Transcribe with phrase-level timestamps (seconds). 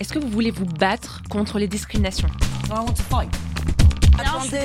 [0.00, 2.26] Est-ce que vous voulez vous battre contre les discriminations
[4.18, 4.58] Attendez,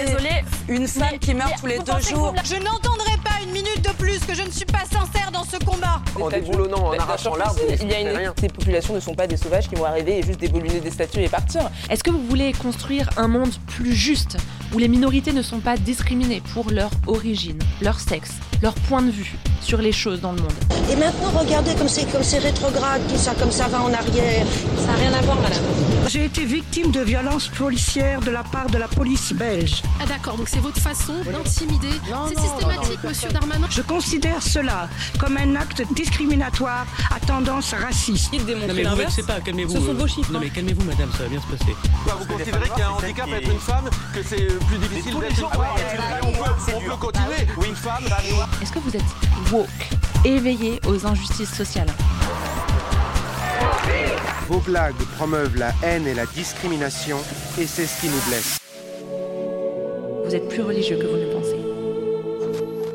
[0.67, 2.33] une femme qui meurt tous les deux jours.
[2.44, 5.57] Je n'entendrai pas une minute de plus que je ne suis pas sincère dans ce
[5.63, 6.02] combat.
[6.20, 8.07] En déboulonnant, en arrachant l'arbre, il y a une...
[8.07, 8.34] rien.
[8.39, 11.21] Ces populations ne sont pas des sauvages qui vont arriver et juste déboulonner des statues
[11.21, 11.70] et partir.
[11.91, 14.38] Est-ce que vous voulez construire un monde plus juste,
[14.73, 18.32] où les minorités ne sont pas discriminées pour leur origine, leur sexe,
[18.62, 20.54] leur point de vue sur les choses dans le monde
[20.92, 24.46] Et maintenant, regardez comme c'est comme c'est rétrograde, tout ça, comme ça va en arrière.
[24.78, 25.60] Ça n'a rien à voir, madame.
[26.07, 29.83] J'ai été victime de violences policières de la part de la police belge.
[30.02, 31.89] Ah d'accord, donc c'est votre façon d'intimider.
[32.30, 33.67] C'est systématique, monsieur Darmanin.
[33.69, 38.30] Je considère cela comme un acte discriminatoire à tendance raciste.
[38.33, 39.22] Il démontre Non mais vous l'inverse.
[39.25, 39.75] pas, calmez-vous.
[39.75, 40.41] Ce sont euh, vos chiffres, Non hein.
[40.45, 41.75] mais calmez-vous madame, ça va bien se passer.
[42.05, 45.19] Vous considérez qu'il y a un handicap à être une femme, que c'est plus difficile
[45.19, 45.59] d'être une femme
[46.23, 47.47] on peut, on peut continuer.
[47.58, 48.03] Oui, une femme.
[48.62, 49.02] Est-ce que vous êtes
[49.52, 49.89] woke,
[50.26, 51.89] éveillé aux injustices sociales
[54.48, 57.17] Vos blagues promeuvent la haine et la discrimination,
[57.59, 58.59] et c'est ce qui nous blesse.
[60.25, 61.59] Vous êtes plus religieux que vous ne pensez.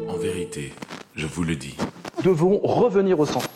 [0.08, 0.72] En vérité,
[1.16, 1.76] je vous le dis.
[2.24, 3.48] devons revenir au centre.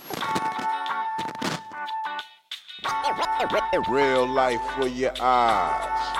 [3.90, 6.18] Real life for your eyes.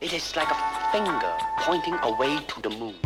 [0.00, 0.56] It is like a
[0.92, 3.05] finger pointing away to the moon.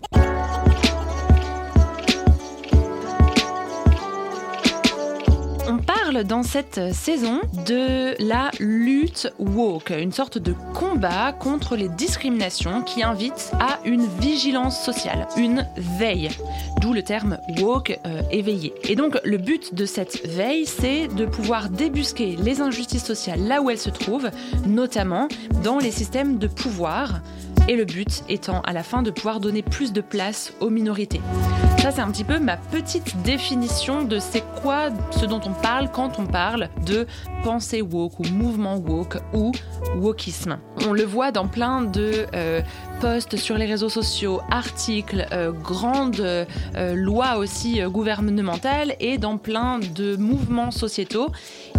[6.11, 13.01] Dans cette saison de la lutte woke, une sorte de combat contre les discriminations qui
[13.01, 16.29] invite à une vigilance sociale, une veille,
[16.81, 18.73] d'où le terme woke euh, éveillé.
[18.89, 23.61] Et donc le but de cette veille, c'est de pouvoir débusquer les injustices sociales là
[23.61, 24.29] où elles se trouvent,
[24.67, 25.29] notamment
[25.63, 27.21] dans les systèmes de pouvoir,
[27.67, 31.21] et le but étant à la fin de pouvoir donner plus de place aux minorités.
[31.81, 35.89] Ça, c'est un petit peu ma petite définition de c'est quoi ce dont on parle
[35.91, 37.07] quand on parle de
[37.43, 39.51] pensée woke ou mouvement woke ou
[39.95, 40.59] wokisme.
[40.87, 42.61] On le voit dans plein de euh,
[43.01, 46.45] posts sur les réseaux sociaux, articles, euh, grandes euh,
[46.93, 51.29] lois aussi euh, gouvernementales et dans plein de mouvements sociétaux.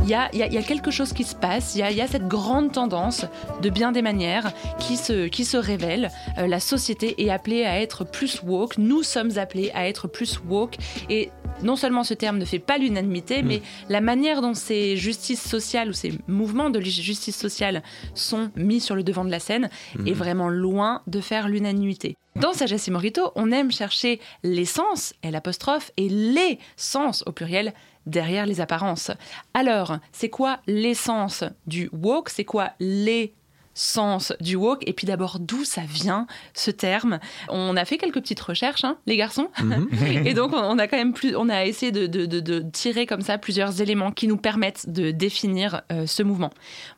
[0.02, 1.78] Il y a, il y a- il y a quelque chose qui se passe, il
[1.78, 3.24] y a, il y a cette grande tendance
[3.62, 6.10] de bien des manières qui se, qui se révèle.
[6.36, 10.74] La société est appelée à être plus woke, nous sommes appelés à être plus woke.
[11.08, 11.30] Et
[11.62, 15.90] non seulement ce terme ne fait pas l'unanimité, mais la manière dont ces justices sociales
[15.90, 17.82] ou ces mouvements de justice sociale
[18.14, 19.70] sont mis sur le devant de la scène
[20.04, 22.16] est vraiment loin de faire l'unanimité.
[22.34, 27.74] Dans Sagesse et Morito, on aime chercher l'essence, et l'apostrophe, et les sens au pluriel
[28.06, 29.12] derrière les apparences.
[29.54, 32.30] Alors, c'est quoi l'essence du woke?
[32.30, 33.34] C'est quoi les
[33.74, 34.82] sens du woke.
[34.86, 37.18] Et puis d'abord d'où ça vient ce terme?
[37.48, 39.48] On a fait quelques petites recherches hein, les garçons.
[40.24, 43.06] Et donc on- a quand même plus on a essayé de, de- de- de tirer
[43.06, 46.50] comme ça plusieurs éléments qui nous permettent de définir euh, ce mouvement.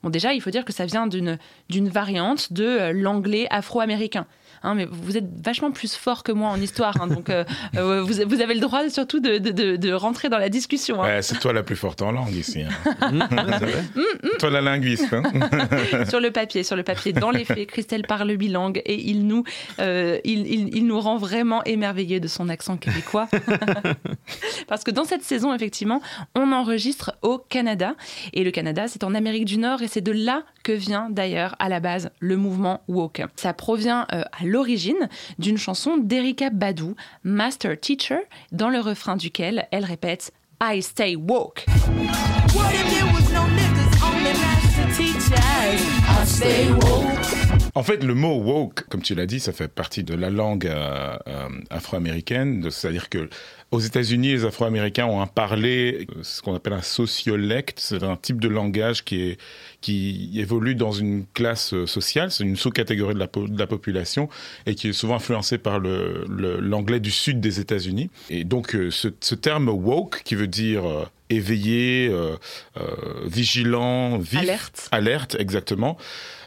[0.03, 4.27] Bon déjà il faut dire que ça vient d'une d'une variante de euh, l'anglais afro-américain
[4.65, 7.45] Hein, mais vous êtes vachement plus fort que moi en histoire, hein, donc euh,
[7.77, 11.03] euh, vous, vous avez le droit surtout de, de- de- de rentrer dans la discussion.
[11.03, 11.07] hein.
[11.17, 12.63] Ouais, c'est toi la plus forte en langue ici.
[12.63, 13.11] hein.
[14.39, 15.13] toi la linguiste.
[15.13, 15.23] hein.
[16.09, 17.13] sur le papier, sur le papier.
[17.13, 19.45] Dans les faits, Christelle parle bilingue et il nous,
[19.81, 23.29] euh, il, il- il nous rend vraiment émerveillés de son accent québécois.
[24.69, 26.01] Parce que dans cette saison, effectivement,
[26.35, 27.95] on enregistre au Canada.
[28.33, 31.55] Et le Canada, c'est en Amérique du Nord et c'est de là que vient d'ailleurs
[31.61, 33.23] à la base le mouvement woke.
[33.37, 35.09] Ça provient euh, à l'origine
[35.39, 38.19] d'une chanson d'Erika Badu, Master Teacher,
[38.51, 41.67] dans le refrain duquel elle répète I stay woke.
[42.55, 45.39] What if there was no niggas, only master teachers?
[46.09, 47.45] I stay woke.
[47.77, 50.67] En fait, le mot woke, comme tu l'as dit, ça fait partie de la langue
[50.67, 52.71] euh, euh, afro-américaine.
[52.71, 53.29] C'est-à-dire que
[53.75, 57.79] aux États-Unis, les Afro-Américains ont un parler, ce qu'on appelle un sociolecte.
[57.81, 59.39] C'est un type de langage qui est
[59.81, 63.67] qui évolue dans une classe euh, sociale, c'est une sous-catégorie de la, po- de la
[63.67, 64.31] population
[64.65, 68.09] et qui est souvent influencée par le- le- l'anglais du sud des États-Unis.
[68.31, 72.37] Et donc, euh, ce, ce terme woke, qui veut dire euh, éveillé, euh,
[72.79, 72.83] euh,
[73.27, 74.89] vigilant, vif, Alerte.
[74.91, 75.99] alerte, exactement.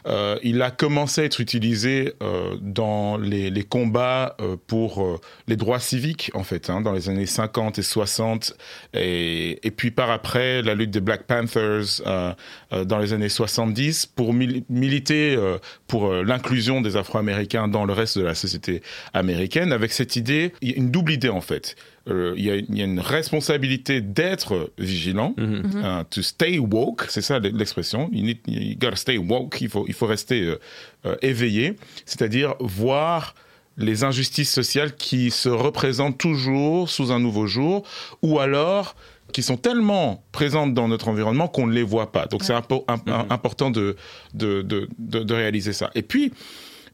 [0.06, 2.14] Euh, il a commencé à être utilisé
[2.60, 4.36] dans les, les combats
[4.66, 8.54] pour les droits civiques, en fait, hein, dans les années 50 et 60.
[8.94, 12.32] Et, et puis par après, la lutte des Black Panthers euh,
[12.72, 17.66] euh, dans les années années 70 pour mil- militer euh, pour euh, l'inclusion des Afro-Américains
[17.66, 18.80] dans le reste de la société
[19.12, 21.74] américaine, avec cette idée, il y a une double idée en fait.
[22.06, 27.20] Il, y a, il y a une responsabilité d'être vigilant, hein, to stay woke, c'est
[27.22, 28.08] ça l'expression.
[28.12, 30.58] You, need- you gotta stay woke, il faut, il faut rester euh,
[31.06, 31.74] euh, éveillé,
[32.06, 33.34] c'est-à-dire voir
[33.78, 37.84] les injustices sociales qui se représentent toujours sous un nouveau jour,
[38.22, 38.94] ou alors
[39.32, 42.26] qui sont tellement présentes dans notre environnement qu'on ne les voit pas.
[42.26, 43.96] Donc c'est impo- im- important de,
[44.34, 45.90] de, de, de- de réaliser ça.
[45.94, 46.32] Et puis,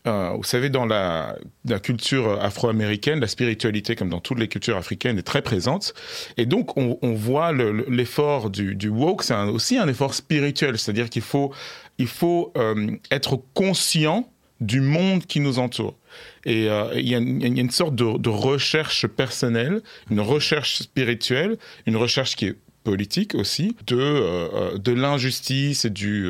[0.06, 4.76] euh, vous savez, dans la, la culture afro-américaine, la spiritualité, comme dans toutes les cultures
[4.76, 5.94] africaines, est très présente.
[6.36, 10.12] Et donc, on, on voit le- le- l'effort du, du woke, c'est aussi un effort
[10.12, 11.52] spirituel, c'est-à-dire qu'il faut,
[11.98, 14.28] il faut euh, être conscient
[14.60, 15.96] du monde qui nous entoure.
[16.44, 19.82] Et euh, il y, a une- il y a une sorte de, de recherche personnelle,
[20.10, 21.56] une recherche spirituelle,
[21.86, 26.26] une recherche qui est politique aussi, de, euh, euh, de l'injustice et du,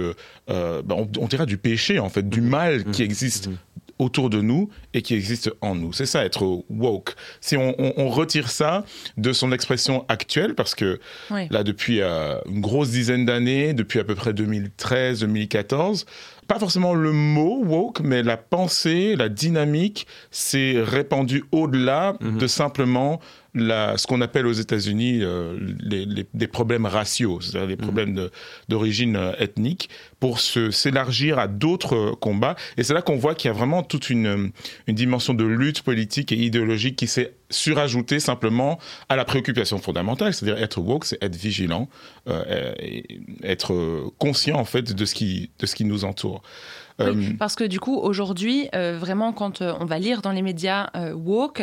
[0.49, 3.51] euh, ben, on, on dirait du péché en fait, du mal qui existe
[3.99, 5.93] autour de nous et qui existe en nous.
[5.93, 7.15] C'est ça être woke.
[7.41, 8.85] Si on, on- on retire ça
[9.17, 10.99] de son expression actuelle, parce que
[11.31, 11.47] Oui.
[11.51, 16.05] là depuis euh, une grosse dizaine d'années, depuis à peu près 2013-2014,
[16.47, 23.21] pas forcément le mot woke, mais la pensée, la dynamique s'est répandue au-delà de simplement
[23.57, 28.13] la, ce qu'on appelle aux États-Unis euh, les, les- des problèmes raciaux, c'est-à-dire les problèmes
[28.15, 28.31] de-
[28.69, 29.89] d'origine euh, ethnique,
[30.19, 32.57] pour se- s'élargir à d'autres euh, combats.
[32.77, 34.51] Et c'est là qu'on voit qu'il y a vraiment toute une,
[34.89, 40.35] une dimension de lutte politique et idéologique qui s'est surajoutée simplement à la préoccupation fondamentale,
[40.35, 41.89] c'est-à-dire être woke, c'est être vigilant,
[42.29, 42.75] euh,
[43.43, 46.43] être conscient en fait de ce qui, de ce qui nous entoure.
[47.01, 50.31] Oui, Euh, parce que du coup, aujourd'hui, euh, vraiment, quand euh, on va lire dans
[50.31, 51.63] les médias euh, woke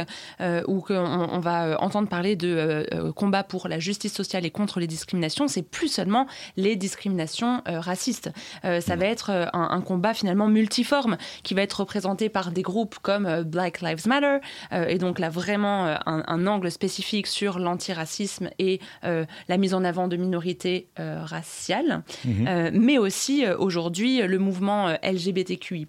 [0.68, 2.86] ou qu'on on va entendre parler de
[3.16, 8.30] combat pour la justice sociale et contre les discriminations, c'est plus seulement les discriminations racistes.
[8.64, 12.62] Ça va être euh, un, un combat finalement multiforme qui va être représenté par des
[12.62, 14.38] groupes comme Black Lives Matter
[14.72, 20.08] et donc là vraiment un, un angle spécifique sur l'antiracisme et la mise en avant
[20.08, 22.48] de minorités raciales, Mhm.
[22.48, 24.96] Euh, mais aussi aujourd'hui le mouvement euh,
[25.26, 25.88] LGBTQI+,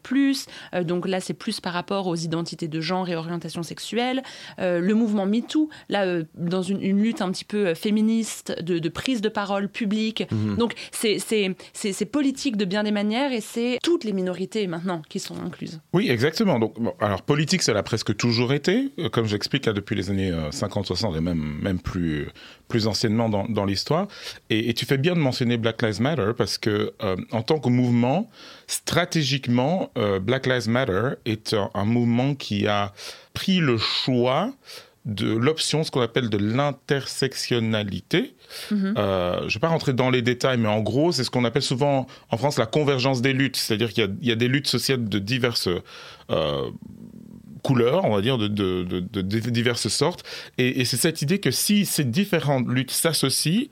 [0.74, 4.22] euh, donc là c'est plus par rapport aux identités de genre et orientation sexuelle,
[4.58, 8.78] Euh, le mouvement MeToo, là euh, dans une, une lutte un petit peu féministe de,
[8.78, 10.56] de prise de parole publique, Mhm.
[10.56, 15.36] donc c'est politique de bien des manières et c'est toutes les minorités maintenant qui sont
[15.44, 15.80] incluses.
[15.92, 16.58] Oui, exactement.
[16.58, 20.30] Donc, bon, alors politique, ça l'a presque toujours été, comme j'explique là, depuis les années
[20.30, 22.28] euh, 50-60 et même, même plus,
[22.68, 24.08] plus anciennement dans, dans l'histoire.
[24.50, 26.92] Et, et tu fais bien de mentionner Black Lives Matter parce que
[27.30, 28.28] en tant que mouvement,
[29.22, 32.92] stratégiquement, euh, Black Lives Matter est un, un mouvement qui a
[33.34, 34.52] pris le choix
[35.04, 38.34] de l'option, ce qu'on appelle de l'intersectionnalité.
[38.70, 38.94] Mhm.
[38.96, 41.44] Euh, je ne vais pas rentrer dans les détails, mais en gros, c'est ce qu'on
[41.44, 43.56] appelle souvent en France la convergence des luttes.
[43.56, 45.68] C'est-à-dire qu'il y a- il y, a des luttes sociales de diverses
[46.30, 46.70] euh,
[47.62, 50.24] couleurs, on va dire, de, de- de- de diverses sortes.
[50.58, 53.66] Et, et c'est cette idée que si ces différentes luttes s'associent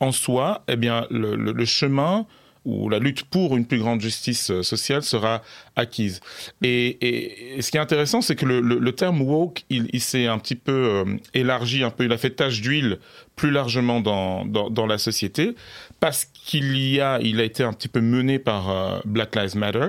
[0.00, 2.26] en soi, eh bien, le, le- le chemin
[2.66, 5.40] ou la lutte pour une plus grande justice euh, sociale sera
[5.76, 6.20] acquise.
[6.62, 10.72] Et, ce qui est intéressant, c'est que le, terme woke, il, s'est un petit peu
[10.72, 12.98] euh, élargi, un peu, il a fait tache d'huile
[13.36, 15.54] plus largement dans, dans, dans la société,
[16.00, 19.56] parce qu'il y a, il a été un petit peu mené par euh, Black Lives
[19.56, 19.88] Matter,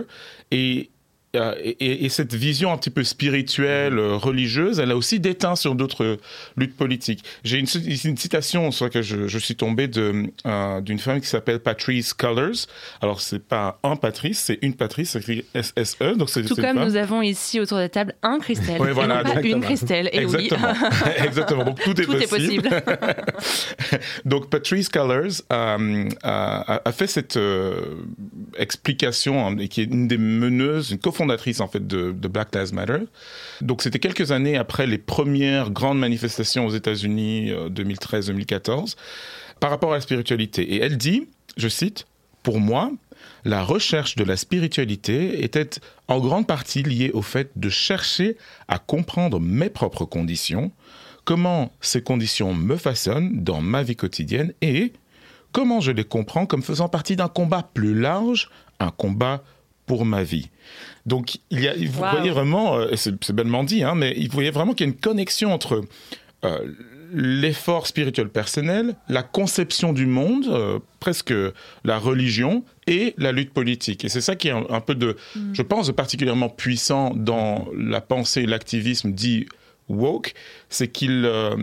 [0.52, 0.92] et
[1.64, 5.76] et, et cette vision un petit peu spirituelle, euh, religieuse, elle a aussi déteint sur
[5.76, 6.18] d'autres euh,
[6.56, 7.24] luttes politiques.
[7.44, 12.14] J'ai une, citation sur laquelle je, je suis tombé euh, d'une femme qui s'appelle Patrice
[12.14, 12.68] Cullors.
[13.02, 16.16] Alors, c'est pas un Patrice, c'est une Patrice, c'est écrit S-S-E.
[16.16, 16.84] Donc Tout comme femme.
[16.84, 19.62] nous avons ici autour de la table un Christelle Oui, et voilà, non pas une.
[19.62, 20.10] Christelle.
[20.14, 20.74] Et exactement.
[21.06, 21.12] oui.
[21.26, 21.66] exactement.
[21.66, 22.70] Donc tout est Tout est possible.
[24.26, 27.82] Donc Patrice Cullors euh, a, a fait cette euh,
[28.58, 32.74] explication, hein, et qui est une des meneuses, une cofondatrice en fait de, Black Lives
[32.74, 33.00] Matter.
[33.62, 38.96] Donc c'était quelques années après les premières grandes manifestations aux États-Unis, euh, 2013-2014,
[39.60, 40.74] par rapport à la spiritualité.
[40.74, 42.06] Et elle dit, je cite,
[42.44, 42.92] pour moi,
[43.46, 45.70] la recherche de la spiritualité était
[46.08, 50.72] en grande partie liée au fait de chercher à comprendre mes propres conditions,
[51.26, 54.94] comment ces conditions me façonnent dans ma vie quotidienne et
[55.52, 59.44] comment je les comprends comme faisant partie d'un combat plus large, un combat
[59.88, 60.50] pour ma vie.
[61.08, 62.10] Donc, il y a, vous Wow.
[62.12, 64.94] voyez vraiment, euh, et c'est bellement dit, hein, mais vous voyez vraiment qu'il y a
[64.94, 65.82] une connexion entre
[66.46, 66.60] euh,
[67.14, 71.34] l'effort spirituel personnel, la conception du monde, euh, presque
[71.86, 74.04] la religion et la lutte politique.
[74.06, 75.54] Et c'est ça qui est un, un peu de, Mm.
[75.54, 79.46] je pense, de particulièrement puissant dans la pensée et l'activisme dit
[79.88, 80.34] woke,
[80.70, 81.56] c'est qu'il euh,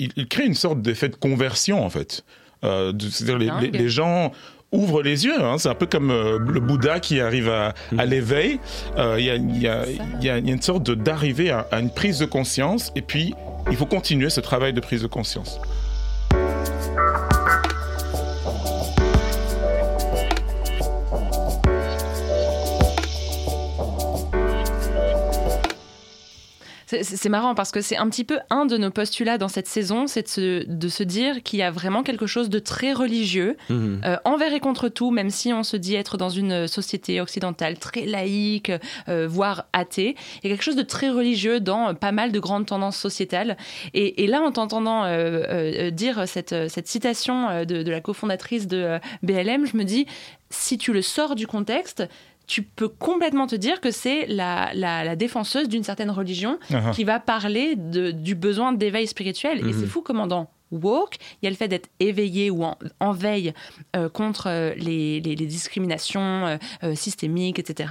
[0.00, 2.24] il, il crée une sorte d'effet de conversion en fait.
[2.64, 3.62] Euh, C'est-à-dire les, Dingue.
[3.72, 4.32] les- les gens
[4.72, 5.42] ouvre les yeux.
[5.42, 5.56] Hein.
[5.58, 8.60] C'est un peu comme euh, le Bouddha qui arrive à, à l'éveil.
[8.96, 10.82] Euh, Il y, a, il y, a, il y a une sorte
[11.50, 13.34] à, à une prise de conscience et puis
[13.70, 15.60] il faut continuer ce travail de prise de conscience.
[26.90, 30.06] C'est- marrant parce que c'est un petit peu un de nos postulats dans cette saison,
[30.06, 33.56] c'est de se, de se dire qu'il y a vraiment quelque chose de très religieux,
[33.68, 34.00] Mhm.
[34.06, 37.78] euh, envers et contre tout, même si on se dit être dans une société occidentale
[37.78, 38.72] très laïque,
[39.10, 40.16] euh, voire athée.
[40.42, 42.96] Il y a quelque chose de très religieux dans euh, pas mal de grandes tendances
[42.96, 43.58] sociétales.
[43.92, 48.00] Et, et là, en t'entendant euh, euh, dire cette, cette citation euh, de, de la
[48.00, 50.06] cofondatrice de euh, BLM, je me dis,
[50.50, 52.02] si tu le sors du contexte,
[52.48, 56.92] tu peux complètement te dire que c'est la, la, la défenseuse d'une certaine religion Uh-huh.
[56.92, 59.60] qui va parler de, du besoin d'éveil spirituel.
[59.60, 59.72] Et Mhm.
[59.80, 63.12] c'est fou comment dans Woke, il y a le fait d'être éveillé ou en, en
[63.12, 63.52] veille
[63.96, 67.90] euh, contre euh, les, les- les discriminations euh, systémiques, etc.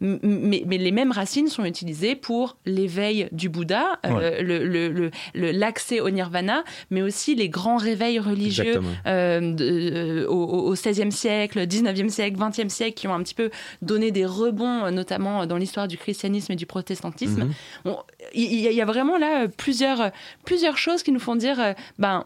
[0.00, 4.42] M- Mais, mais les mêmes racines sont utilisées pour l'éveil du Bouddha, Ouais.
[4.42, 10.74] le- le- le- le- l'accès au nirvana, mais aussi les grands réveils religieux de- au,
[10.74, 13.50] 16e siècle, 19e siècle, 20e siècle, qui ont un petit peu
[13.82, 17.44] donné des rebonds, notamment dans l'histoire du christianisme et du protestantisme.
[17.84, 17.94] Mhm.
[18.34, 20.10] Il y, a- il y a vraiment là plusieurs,
[20.44, 21.72] plusieurs choses qui nous font dire, euh,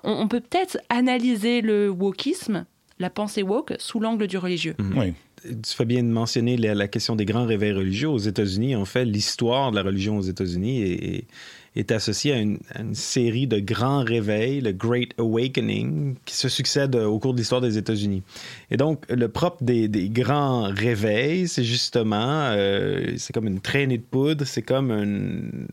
[0.05, 2.65] on, on peut peut-être analyser le wokisme,
[2.99, 4.75] la pensée woke, sous l'angle du religieux.
[4.97, 5.13] Oui.
[5.45, 8.75] Tu fais bien de mentionner la, la question des grands réveils religieux aux États-Unis.
[8.75, 11.25] En fait, l'histoire de la religion aux États-Unis est, est-
[11.77, 16.49] est associée à une, à une série de grands réveils, le Great Awakening, qui se
[16.49, 18.25] succèdent au cours de l'histoire des États-Unis.
[18.73, 23.99] Et donc, le propre des, des grands réveils, c'est justement, euh, c'est comme une traînée
[23.99, 25.69] de poudre, c'est comme une,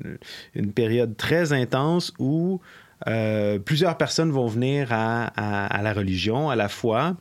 [0.54, 2.60] une période très intense où
[3.08, 7.16] euh, plusieurs personnes vont venir à, à- à la religion, à la foi,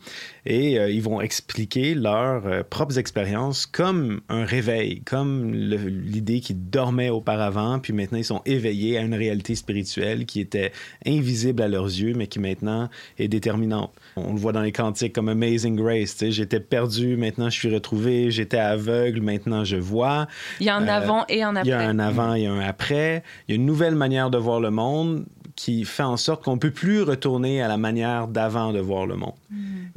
[0.47, 6.69] et euh, ils vont expliquer leurs euh, propres expériences comme un réveil, comme l'idée qu'ils
[6.71, 10.73] dormaient auparavant, puis maintenant ils sont éveillés à une réalité spirituelle qui était
[11.07, 12.88] invisible à leurs yeux, mais qui maintenant
[13.19, 13.93] est déterminante.
[14.17, 18.31] On le voit dans les cantiques comme Amazing Grace, j'étais perdu, maintenant je suis retrouvé,
[18.31, 20.26] j'étais aveugle, maintenant je vois.
[20.61, 21.87] Il y a un avant et un Il y a après.
[21.91, 23.23] un avant et un après.
[23.49, 25.25] Il y a une nouvelle manière de voir le monde
[25.57, 29.17] qui fait en sorte qu'on peut plus retourner à la manière d'avant de voir le
[29.17, 29.35] monde.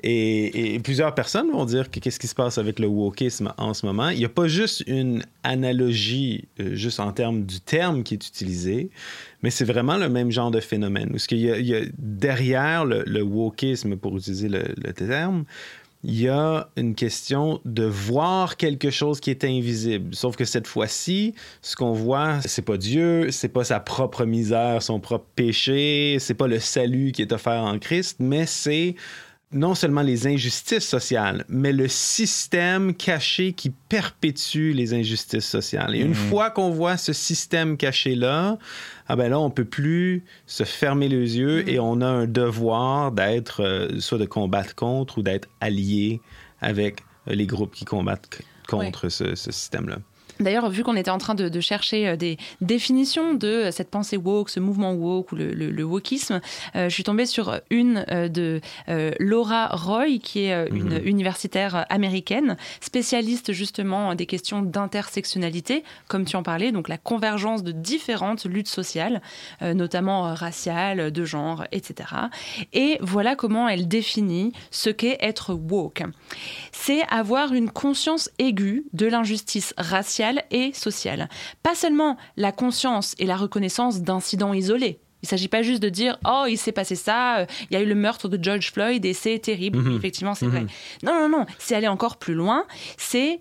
[0.04, 3.74] Et, et plusieurs personnes vont dire que qu'est-ce qui se passe avec le wokisme en
[3.74, 4.10] ce moment?
[4.10, 8.28] Il n'y a pas juste une analogie, euh, juste en termes du terme qui est
[8.28, 8.92] utilisé,
[9.42, 11.10] mais c'est vraiment le même genre de phénomène.
[11.10, 14.94] Parce qu'il y a, il y a derrière le, le wokisme, pour utiliser le, le
[14.94, 15.46] terme,
[16.08, 20.16] il y a une question de voir quelque chose qui est invisible.
[20.16, 24.82] Sauf que cette fois-ci, ce qu'on voit, c'est pas Dieu, c'est pas sa propre misère,
[24.82, 28.96] son propre péché, c'est pas le salut qui est offert en Christ, mais c'est
[29.54, 35.96] non seulement les injustices sociales, mais le système caché qui perpétue les injustices sociales.
[35.96, 36.13] Et une Mhm.
[36.16, 38.58] fois qu'on voit ce système caché-là,
[39.08, 43.13] ah ben là, on peut plus se fermer les yeux et on a un devoir
[43.13, 46.20] d'être, euh, soit de combattre contre ou d'être allié
[46.60, 50.00] avec les groupes qui combattent contre ce, ce système-là.
[50.39, 53.89] D'ailleurs, vu qu'on était en train de, de chercher euh, des définitions de euh, cette
[53.89, 56.41] pensée woke, ce mouvement woke ou le, le- le wokisme,
[56.75, 61.01] euh, je suis tombée sur une euh, de euh, Laura Roy, qui est une Mhm.
[61.08, 67.72] universitaire américaine, spécialiste justement des questions d'intersectionnalité, comme tu en parlais, donc la convergence de
[67.72, 69.22] différentes luttes sociales,
[69.62, 72.10] notamment raciales, de genre, etc.
[72.74, 76.03] Et voilà comment elle définit ce qu'est être woke.
[76.72, 81.29] C'est avoir une conscience aiguë de l'injustice raciale et sociale.
[81.63, 85.00] Pas seulement la conscience et la reconnaissance d'incidents isolés.
[85.24, 87.77] Il ne s'agit pas juste de dire oh il s'est passé ça, euh, il y
[87.77, 89.79] a eu le meurtre de George Floyd et c'est terrible.
[89.79, 89.98] Mhm.
[89.98, 90.51] Effectivement c'est Mhm.
[90.51, 90.65] vrai.
[91.03, 92.65] Non non non, c'est aller encore plus loin.
[92.98, 93.39] C'est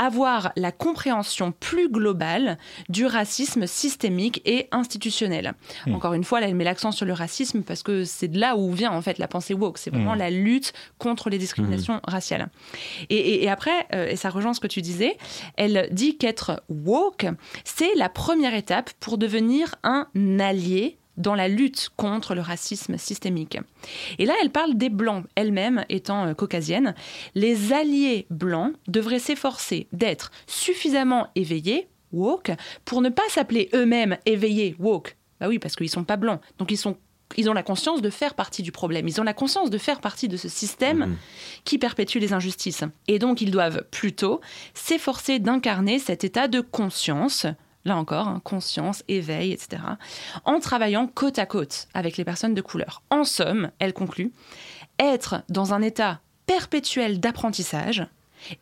[0.00, 2.56] avoir la compréhension plus globale
[2.88, 5.52] du racisme systémique et institutionnel.
[5.86, 5.94] Mm.
[5.94, 8.56] Encore une fois, là, elle met l'accent sur le racisme parce que c'est de là
[8.56, 9.76] où vient en fait la pensée woke.
[9.78, 10.18] C'est vraiment Mm.
[10.18, 12.48] la lutte contre les discriminations raciales.
[13.10, 15.18] Et, et- et après, euh, et ça rejoint ce que tu disais,
[15.56, 17.26] elle dit qu'être woke,
[17.64, 20.06] c'est la première étape pour devenir un
[20.40, 23.58] allié dans la lutte contre le racisme systémique.
[24.18, 26.94] Et là, elle parle des Blancs, elle-même étant euh, caucasienne.
[27.34, 32.50] Les alliés blancs devraient s'efforcer d'être suffisamment éveillés, woke,
[32.84, 35.16] pour ne pas s'appeler eux-mêmes éveillés, woke.
[35.40, 36.40] Bah oui, parce qu'ils sont pas blancs.
[36.58, 36.96] Donc ils sont
[37.36, 39.06] ils ont la conscience de faire partie du problème.
[39.06, 41.16] Ils ont la conscience de faire partie de ce système
[41.64, 42.84] qui perpétue les injustices.
[43.08, 44.40] Et donc, ils doivent plutôt
[44.74, 47.46] s'efforcer d'incarner cet état de conscience,
[47.84, 49.82] là encore, hein, conscience, éveil, etc.,
[50.44, 53.02] en travaillant côte à côte avec les personnes de couleur.
[53.10, 54.32] En somme, elle conclut,
[54.98, 58.06] être dans un état perpétuelle d'apprentissage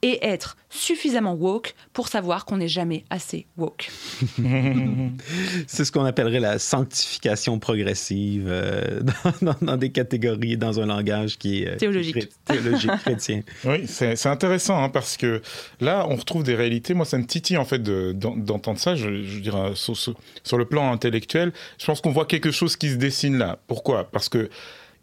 [0.02, 3.90] et être suffisamment woke pour savoir qu'on n'est jamais assez woke.
[5.66, 9.00] C'est ce qu'on appellerait la sanctification progressive euh,
[9.42, 12.28] dans, dans- dans des catégories, dans un langage qui est euh, Théologique.
[12.44, 13.40] théologique chrétien.
[13.64, 15.42] Oui, c'est c'est intéressant hein, parce que
[15.80, 16.94] là, on retrouve des réalités.
[16.94, 18.94] Moi, ça me titille en fait de- d'en- d'entendre ça.
[18.96, 22.76] Je, je dirais sur, sur- sur le plan intellectuel, je pense qu'on voit quelque chose
[22.76, 23.58] qui se dessine là.
[23.66, 24.10] Pourquoi?
[24.10, 24.48] Parce que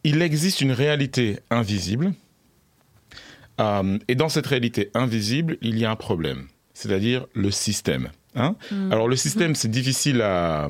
[0.03, 2.13] il existe une réalité invisible,
[3.61, 8.09] Euh, et dans cette réalité invisible, il y a un problème, c'est-à-dire le système.
[8.35, 8.55] hein.
[8.71, 8.91] Mm.
[8.91, 10.67] Alors le système, c'est difficile à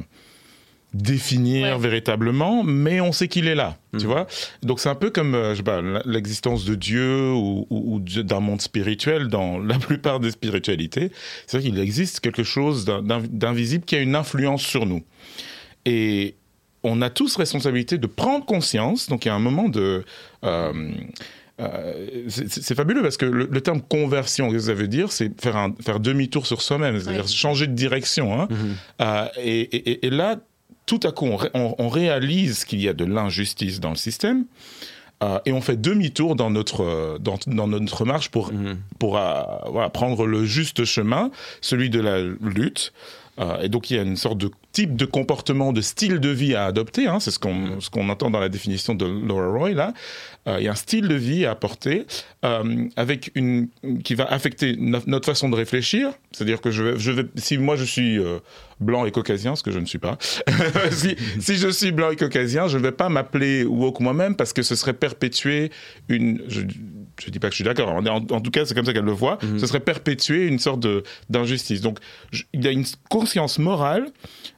[0.93, 1.81] définir Ouais.
[1.81, 4.27] véritablement, mais on sait qu'il est là, tu vois.
[4.63, 7.99] Donc c'est un peu comme euh, je sais pas, l'existence de Dieu ou, ou- ou
[7.99, 11.11] de- d'un monde spirituel dans la plupart des spiritualités.
[11.47, 15.03] C'est vrai qu'il existe quelque chose d'in- d'in- d'invisible qui a une influence sur nous.
[15.85, 16.35] Et
[16.83, 19.09] on a tous responsabilité de prendre conscience.
[19.09, 20.05] Donc il y a un moment de
[20.45, 20.91] euh,
[21.61, 25.11] euh, c'est fabuleux parce que le, le terme conversion, qu'est-ce que ça veut dire?
[25.11, 28.39] C'est faire, un- faire demi-tour sur soi-même, c'est-à-dire changer de direction.
[28.41, 28.47] hein.
[29.01, 30.35] Euh, et, et- et là,
[30.85, 33.95] tout à coup, on, ré- on- on réalise qu'il y a de l'injustice dans le
[33.95, 34.45] système.
[35.23, 38.51] euh, et on fait demi-tour dans notre, dans, dans notre marche pour,
[38.99, 41.31] pour euh, voilà, prendre le juste chemin,
[41.61, 42.91] celui de la lutte.
[43.39, 46.29] Euh, et donc il y a une sorte de type de comportement, de style de
[46.29, 47.07] vie à adopter.
[47.07, 49.93] hein, c'est ce qu'on ce qu'on entend dans la définition de Laura Roy là.
[50.47, 52.05] Euh, il y a un style de vie à apporter
[52.45, 53.67] euh, avec une
[54.03, 56.11] qui va affecter no- notre façon de réfléchir.
[56.31, 58.19] C'est-à-dire que je vais, je vais, si moi je suis
[58.79, 60.17] blanc et caucasien, ce que je ne suis pas,
[60.91, 64.53] si, si je suis blanc et caucasien, je ne vais pas m'appeler woke moi-même parce
[64.53, 65.71] que ce serait perpétuer
[66.09, 66.41] une.
[66.47, 66.61] Je,
[67.23, 67.89] je dis pas que je suis d'accord.
[67.89, 69.37] En, en- en tout cas, c'est comme ça qu'elle le voit.
[69.59, 71.81] Ce serait perpétuer une sorte de- d'injustice.
[71.81, 71.99] Donc,
[72.31, 74.07] je- il y a une conscience morale,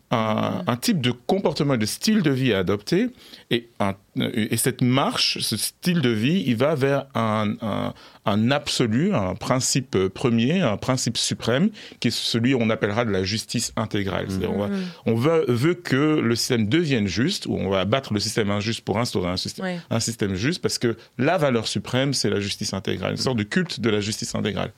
[0.10, 3.08] un, un type de comportement, et de style de vie à adopter,
[3.50, 3.96] et, un-
[4.34, 7.94] et cette marche, ce style de vie, il va vers un, un-
[8.26, 13.24] un absolu, un principe premier, un principe suprême, qui est celui on appellera de la
[13.24, 14.28] justice intégrale.
[14.50, 14.84] On, va- Mhm.
[15.06, 18.82] on veut, veut que le système devienne juste, ou on va abattre le système injuste
[18.82, 19.80] pour instaurer un système, Ouais.
[19.90, 23.44] un système juste, parce que la valeur suprême, c'est la justice intégrale, une sorte de
[23.44, 24.72] culte de la justice intégrale.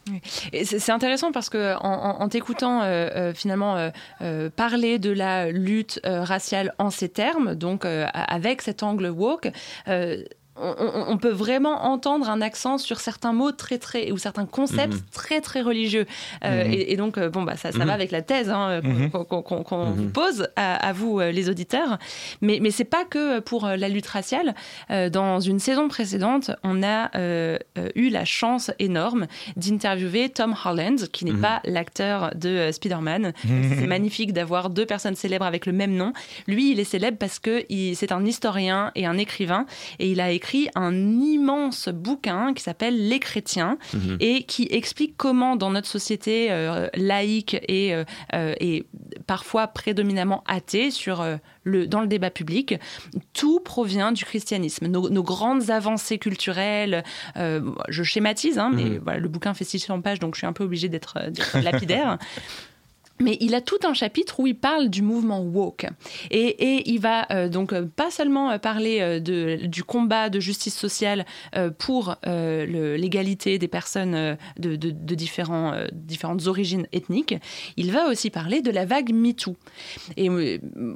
[0.64, 3.90] C'est intéressant parce que en, en- en t'écoutant euh, euh, finalement euh,
[4.22, 8.06] euh, parler de la lutte raciale en ces termes, donc euh,
[8.62, 9.52] cet angle woke.
[9.88, 10.24] euh,
[10.62, 15.02] on, peut vraiment entendre un accent sur certains mots très très ou certains concepts Mhm.
[15.12, 16.06] très très religieux
[16.46, 16.72] Euh, Mhm.
[16.74, 17.86] et, et donc euh, bon bah ça, ça Mhm.
[17.86, 19.64] va avec la thèse hein, qu'on Mhm.
[19.64, 19.94] qu'on- Mhm.
[19.94, 21.98] vous pose à, à vous euh, les auditeurs
[22.42, 24.56] mais mais c'est pas que pour euh, la lutte raciale
[24.92, 30.56] Euh, dans une saison précédente on a euh, euh, eu la chance énorme d'interviewer Tom
[30.66, 31.42] Holland qui n'est Mhm.
[31.42, 33.64] pas l'acteur de euh, Spider-Man Mhm.
[33.80, 36.14] c'est magnifique d'avoir deux personnes célèbres avec le même nom
[36.48, 37.64] lui il est célèbre parce que
[37.96, 39.66] c'est un historien et un écrivain
[40.00, 44.18] et il a écrit un immense bouquin qui s'appelle Les chrétiens Mhm.
[44.20, 48.86] et qui explique comment dans notre société euh, laïque et, euh, euh, et
[49.28, 52.76] parfois prédominamment athée sur euh, le, dans le débat public,
[53.34, 54.88] tout provient du christianisme.
[54.88, 57.04] Nos, nos grandes avancées culturelles,
[57.36, 59.00] je schématise, hein, mais Mhm.
[59.04, 61.18] voilà, le bouquin fait 600 pages, donc je suis un peu obligée d'être
[61.62, 62.18] lapidaire.
[63.22, 65.86] Mais il a tout un chapitre où il parle du mouvement woke.
[66.32, 66.46] Et,
[66.78, 70.76] et il va euh, donc euh, pas seulement euh, parler de, du combat de justice
[70.78, 77.36] sociale euh, pour euh, l'égalité des personnes de, de- de différents, différentes origines ethniques,
[77.78, 79.56] il va aussi parler de la vague MeToo.
[80.18, 80.30] Et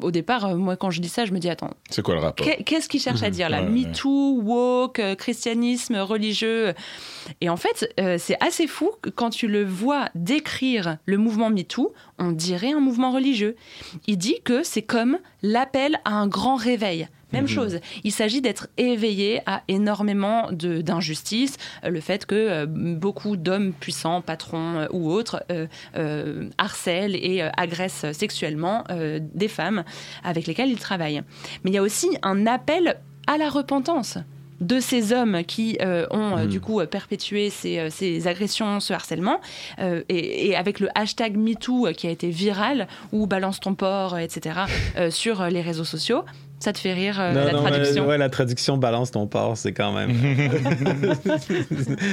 [0.01, 2.45] au départ, moi, quand je dis ça, je me dis, attends, C'est quoi le rapport?
[2.45, 3.62] Qu'est- Qu'est-ce qu'il cherche à dire là?
[3.62, 6.73] MeToo, woke, christianisme, religieux.
[7.41, 12.31] Et en fait, c'est assez fou quand tu le vois décrire le mouvement MeToo, on
[12.31, 13.55] dirait un mouvement religieux.
[14.07, 17.07] Il dit que c'est comme l'appel à un grand réveil.
[17.31, 17.49] Même Mhm.
[17.49, 17.79] chose.
[18.03, 21.57] Il s'agit d'être éveillé à énormément de- d'injustices.
[21.83, 27.41] Euh, Le fait que euh, beaucoup d'hommes puissants, patrons euh, ou autres, euh, harcèlent et
[27.57, 28.83] agressent sexuellement
[29.33, 29.83] des femmes
[30.23, 31.23] avec lesquelles ils travaillent.
[31.63, 34.17] Mais il y a aussi un appel à la repentance
[34.63, 38.80] de ces hommes qui euh, ont euh, du coup euh, perpétué ces, euh, ces agressions,
[38.80, 39.39] ce harcèlement,
[39.80, 44.62] et, et avec le hashtag MeToo qui a été viral, ou balance ton porc, etc.,
[45.10, 46.23] sur les réseaux sociaux.
[46.63, 48.08] Ça te fait rire euh, Non, la non, mais, traduction?
[48.08, 50.13] ouais, la traduction balance ton porc, c'est quand même.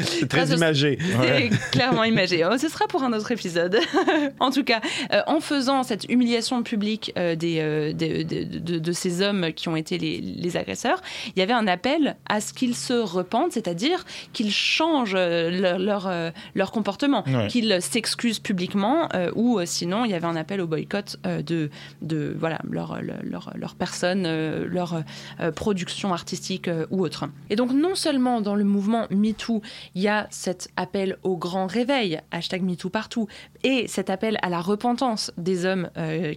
[0.04, 0.98] c'est très imagé.
[1.00, 2.44] C'est clairement imagé.
[2.44, 3.78] Oh, ce sera pour un autre épisode.
[4.40, 4.80] en tout cas,
[5.12, 9.52] euh, en faisant cette humiliation publique euh, des, euh, des- de, de- de ces hommes
[9.54, 11.00] qui ont été les, les agresseurs,
[11.36, 16.10] il y avait un appel à ce qu'ils se repentent, c'est-à-dire qu'ils changent leur, leur,
[16.56, 17.46] leur comportement, Ouais.
[17.46, 21.70] qu'ils s'excusent publiquement, euh, ou sinon il y avait un appel au boycott euh, de,
[22.02, 25.02] de voilà, leur, leur, leur- leur personne euh, euh, leur
[25.40, 27.26] euh, production artistique euh, ou autre.
[27.50, 29.62] Et donc non seulement dans le mouvement MeToo,
[29.94, 33.28] il y a cet appel au grand réveil, hashtag MeToo partout,
[33.62, 35.90] et cet appel à la repentance des hommes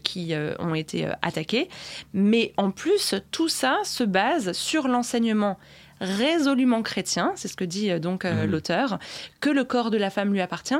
[0.03, 1.69] qui ont été attaqués,
[2.13, 5.57] mais en plus tout ça se base sur l'enseignement
[6.01, 8.45] résolument chrétien, c'est ce que dit donc Mhm.
[8.45, 8.99] l'auteur,
[9.39, 10.75] que le corps de la femme lui appartient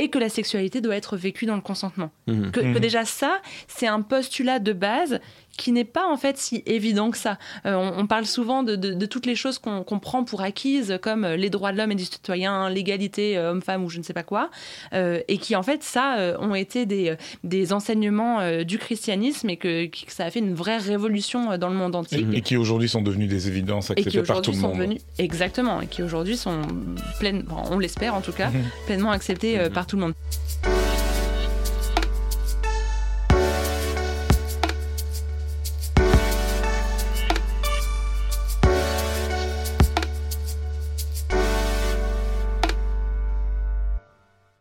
[0.00, 2.10] et que la sexualité doit être vécue dans le consentement.
[2.28, 2.52] Mhm.
[2.52, 2.78] Que, que Mhm.
[2.78, 5.18] déjà ça, c'est un postulat de base
[5.58, 7.36] qui n'est pas en fait si évident que ça.
[7.66, 10.98] Euh, on, on parle souvent de, de- de toutes les choses qu'on prend pour acquises,
[11.02, 14.02] comme euh, les droits de l'homme et du citoyen, l'égalité euh, homme-femme ou je ne
[14.02, 14.48] sais pas quoi,
[14.94, 19.86] euh, et qui en fait ça ont été des, des enseignements du christianisme et que,
[19.86, 22.24] que ça a fait une vraie révolution dans le monde entier.
[22.32, 24.94] Et, et qui aujourd'hui sont devenus des évidences acceptées par tout le monde.
[25.18, 26.62] exactement, et qui aujourd'hui sont
[27.18, 28.62] pleines, on l'espère en tout cas, Mhm.
[28.86, 30.14] pleinement acceptés euh, par tout le monde.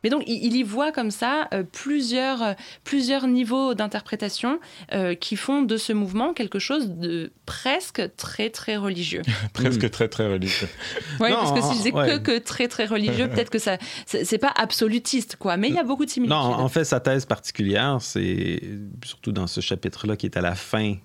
[0.07, 2.53] Mais donc, il, il y voit comme ça euh, plusieurs, euh,
[2.85, 4.57] plusieurs niveaux d'interprétation
[4.93, 9.21] euh, qui font de ce mouvement quelque chose de presque très, très religieux.
[9.53, 10.69] Presque très très religieux.
[11.19, 12.07] Oui, Non, parce que s'il disait ouais.
[12.07, 13.77] que, que très, très religieux, peut-être que ça.
[14.05, 15.57] C'est pas absolutiste, quoi.
[15.57, 16.37] Mais il y a beaucoup de similitudes.
[16.37, 18.61] Non, en fait, sa thèse particulière, c'est
[19.03, 20.95] surtout dans ce chapitre-là qui est à la fin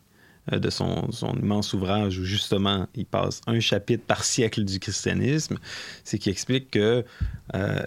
[0.51, 1.09] de son,
[1.41, 5.59] immense ouvrage où justement il passe un chapitre par siècle du christianisme,
[6.05, 7.05] c'est qu'il explique que
[7.55, 7.83] euh,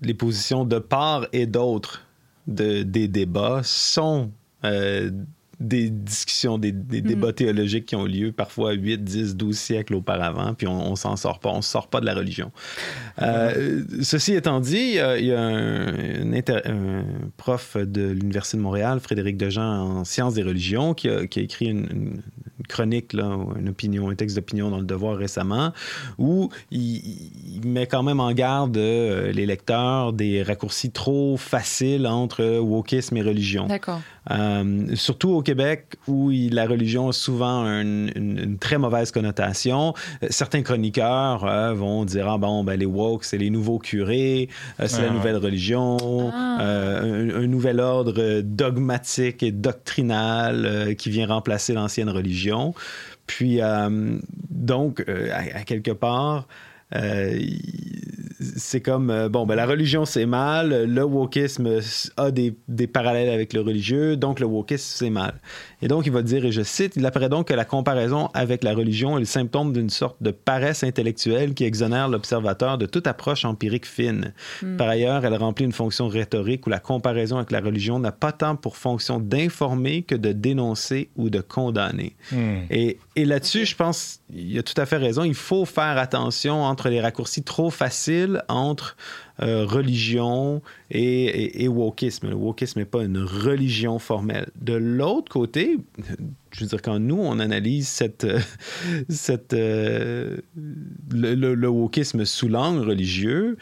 [0.00, 2.06] les positions de part et d'autre
[2.46, 4.32] de, des débats sont
[4.64, 5.10] euh,
[5.60, 10.54] des discussions, des, des débats théologiques qui ont lieu parfois 8, 10, 12 siècles auparavant,
[10.54, 12.52] puis on, on s'en sort pas, on sort pas de la religion.
[13.20, 15.88] Euh, ceci étant dit, il y a, il y a un,
[16.22, 17.02] un inter- un
[17.36, 21.42] prof de l'Université de Montréal, Frédéric Dejean, en sciences des religions, qui a, qui a
[21.42, 22.22] écrit une- une
[22.68, 25.72] chronique, là, une opinion, un texte d'opinion dans le Devoir récemment,
[26.18, 27.02] où il,
[27.56, 33.16] il met quand même en garde euh, les lecteurs des raccourcis trop faciles entre wokisme
[33.16, 33.66] et religion.
[33.66, 34.00] D'accord.
[34.30, 39.10] Euh, surtout au Québec, où il- la religion a souvent une, une- une très mauvaise
[39.10, 39.94] connotation.
[40.22, 44.48] Euh, Certains chroniqueurs euh, vont dire ah bon ben les woke c'est les nouveaux curés,
[44.80, 45.14] euh, c'est Ah, la ouais.
[45.14, 45.96] nouvelle religion,
[46.34, 46.58] Ah.
[46.60, 52.57] euh, un, un nouvel ordre dogmatique et doctrinal euh, qui vient remplacer l'ancienne religion.
[53.26, 54.18] Puis euh,
[54.50, 56.46] donc euh, à, à quelque part.
[56.94, 57.38] Euh,
[58.56, 61.80] c'est comme, euh, bon, ben, la religion, c'est mal, le wokisme
[62.16, 65.34] a des, des parallèles avec le religieux, donc le wokisme, c'est mal.
[65.82, 68.64] Et donc, il va dire, et je cite, il apparaît donc que la comparaison avec
[68.64, 73.06] la religion est le symptôme d'une sorte de paresse intellectuelle qui exonère l'observateur de toute
[73.06, 74.32] approche empirique fine.
[74.62, 74.76] Hmm.
[74.76, 78.32] Par ailleurs, elle remplit une fonction rhétorique où la comparaison avec la religion n'a pas
[78.32, 82.16] tant pour fonction d'informer que de dénoncer ou de condamner.
[82.32, 82.58] Hmm.
[82.70, 85.24] Et, et là-dessus, je pense, il a tout à fait raison.
[85.24, 88.96] Il faut faire attention entre les raccourcis trop faciles entre
[89.42, 92.28] euh, religion et, et, et wokisme.
[92.28, 94.48] Le wokisme n'est pas une religion formelle.
[94.60, 95.78] De l'autre côté,
[96.50, 98.38] je veux dire, quand nous, on analyse cette, euh,
[99.08, 100.38] cette, euh,
[101.10, 103.56] le, le- le wokisme sous l'angle religieux,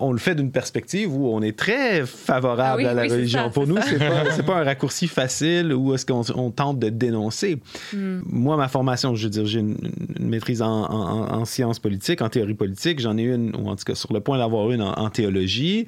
[0.00, 3.08] on le fait d'une perspective où on est très favorable Ah oui, à la oui,
[3.10, 3.44] religion.
[3.44, 3.82] ça, Pour nous, ça.
[3.82, 7.58] c'est pas, pas un raccourci facile où est-ce qu'on on tente de dénoncer.
[7.92, 8.20] Hmm.
[8.26, 9.76] Moi, ma formation, je veux dire, j'ai une,
[10.18, 13.00] une maîtrise en, en- en sciences politiques, en théorie politique.
[13.00, 15.86] J'en ai une, ou en tout cas sur le point d'avoir une en, en théologie.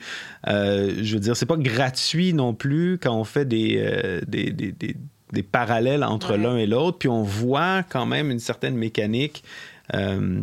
[0.48, 4.50] Euh, je veux dire, c'est pas gratuit non plus quand on fait des, euh, des,
[4.50, 4.96] des- des-
[5.32, 6.98] des parallèles entre l'un et l'autre.
[6.98, 9.42] Puis on voit quand même une certaine mécanique.
[9.94, 10.42] euh,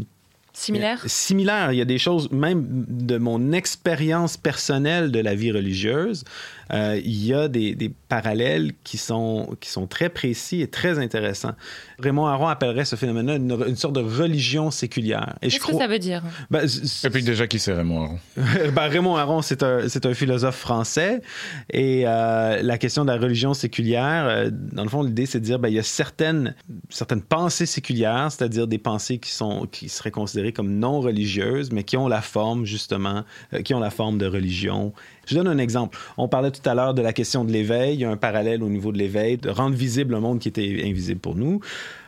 [0.51, 1.01] Similaire?
[1.05, 1.71] Similaire.
[1.71, 6.25] Il y a des choses, même de mon expérience personnelle de la vie religieuse,
[6.71, 10.99] euh, il y a des, des parallèles qui sont, qui sont très précis et très
[10.99, 11.53] intéressants.
[11.99, 15.35] Raymond Aron appellerait ce phénomène-là une, une sorte de religion séculière.
[15.41, 16.23] Et je Qu'est-ce que ça veut dire?
[16.49, 16.65] Ben,
[17.03, 18.19] Et puis déjà, qui c'est Raymond Aron?
[18.73, 21.21] Ben, Raymond Aron, c'est un, philosophe français.
[21.71, 25.45] Et euh, la question de la religion séculière, euh, dans le fond, l'idée, c'est de
[25.45, 26.55] dire ben, il y a certaines,
[26.89, 31.83] certaines pensées séculières, c'est-à-dire des pensées qui, sont, qui seraient considérées comme non religieuses, mais
[31.83, 34.93] qui ont la forme, justement, euh, qui ont la forme de religion.
[35.29, 35.95] Je donne un exemple.
[36.17, 37.93] On parlait tout à l'heure de la question de l'éveil.
[37.93, 40.47] Il y a un parallèle au niveau de l'éveil, de rendre visible un monde qui
[40.47, 41.59] était invisible pour nous.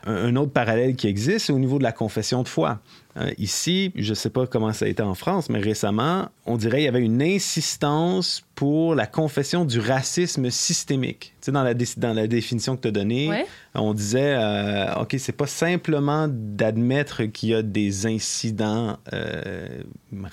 [0.06, 2.80] Un, autre parallèle qui existe, c'est au niveau de la confession de foi.
[3.18, 6.56] Euh, ici, je ne sais pas comment ça a été en France, mais récemment, on
[6.58, 11.34] dirait qu'il y avait une insistance pour la confession du racisme systémique.
[11.42, 13.46] Tu sais, dans la, dé- dans la définition que tu as donnée, Ouais.
[13.76, 19.84] on disait, euh, OK, c'est pas simplement d'admettre qu'il y a des incidents euh,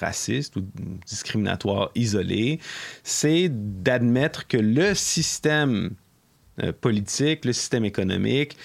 [0.00, 0.62] racistes ou
[1.04, 2.60] discriminatoires isolés,
[3.02, 5.90] c'est d'admettre que le système
[6.62, 8.56] euh, politique, le système économique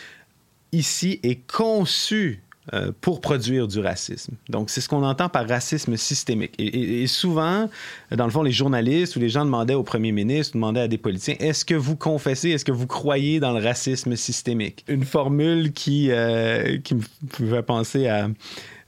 [0.73, 4.36] ici est conçu euh, pour produire du racisme.
[4.47, 6.53] Donc, c'est ce qu'on entend par racisme systémique.
[6.57, 7.69] Et, souvent,
[8.09, 10.97] dans le fond, les journalistes ou les gens demandaient au premier ministre, demandaient à des
[10.97, 14.86] politiciens, est-ce que vous confessez, est-ce que vous croyez dans le racisme systémique?
[14.88, 17.01] Une formule qui, euh, qui me
[17.49, 18.29] fait penser à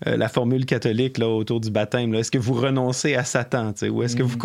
[0.07, 2.13] euh, la formule catholique là, autour du baptême.
[2.15, 4.37] Est-ce que vous renoncez à Satan ou est-ce que vous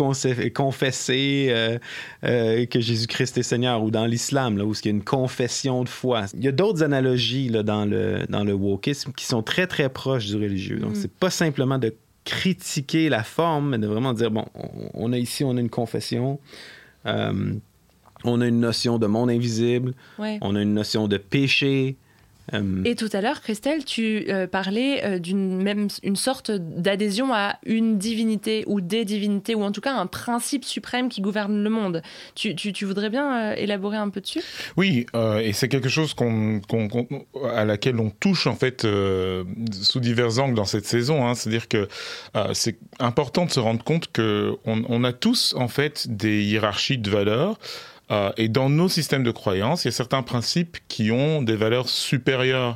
[0.53, 1.77] confessez euh,
[2.23, 5.89] euh, que Jésus-Christ est Seigneur ou dans l'islam, où il y a une confession de
[5.89, 6.25] foi?
[6.33, 9.89] Il y a d'autres analogies là, dans, le, dans le wokisme qui sont très, très
[9.89, 10.77] proches du religieux.
[10.77, 11.93] Donc, c'est pas simplement de
[12.25, 15.69] critiquer la forme, mais de vraiment dire, bon, on, on a ici, on a une
[15.69, 16.39] confession.
[17.05, 17.53] Euh,
[18.23, 20.37] on a une notion de monde invisible, Ouais.
[20.41, 21.95] on a une notion de péché.
[22.53, 27.33] Euh, Et tout à l'heure, Christelle, tu euh, parlais euh, d'une même une sorte d'adhésion
[27.33, 31.63] à une divinité ou des divinités, ou en tout cas un principe suprême qui gouverne
[31.63, 32.01] le monde.
[32.35, 34.41] Tu, tu- tu voudrais bien euh, élaborer un peu dessus?
[34.77, 38.85] Oui, euh, et c'est quelque chose qu'on, qu'on- qu'on- à laquelle on touche en fait
[38.85, 41.27] euh, sous divers angles dans cette saison.
[41.27, 41.35] hein.
[41.35, 41.87] C'est-à-dire que
[42.35, 46.43] euh, c'est important de se rendre compte que on, on a tous en fait des
[46.43, 47.57] hiérarchies de valeurs.
[48.11, 51.55] Euh, et dans nos systèmes de croyances, il y a certains principes qui ont des
[51.55, 52.75] valeurs supérieures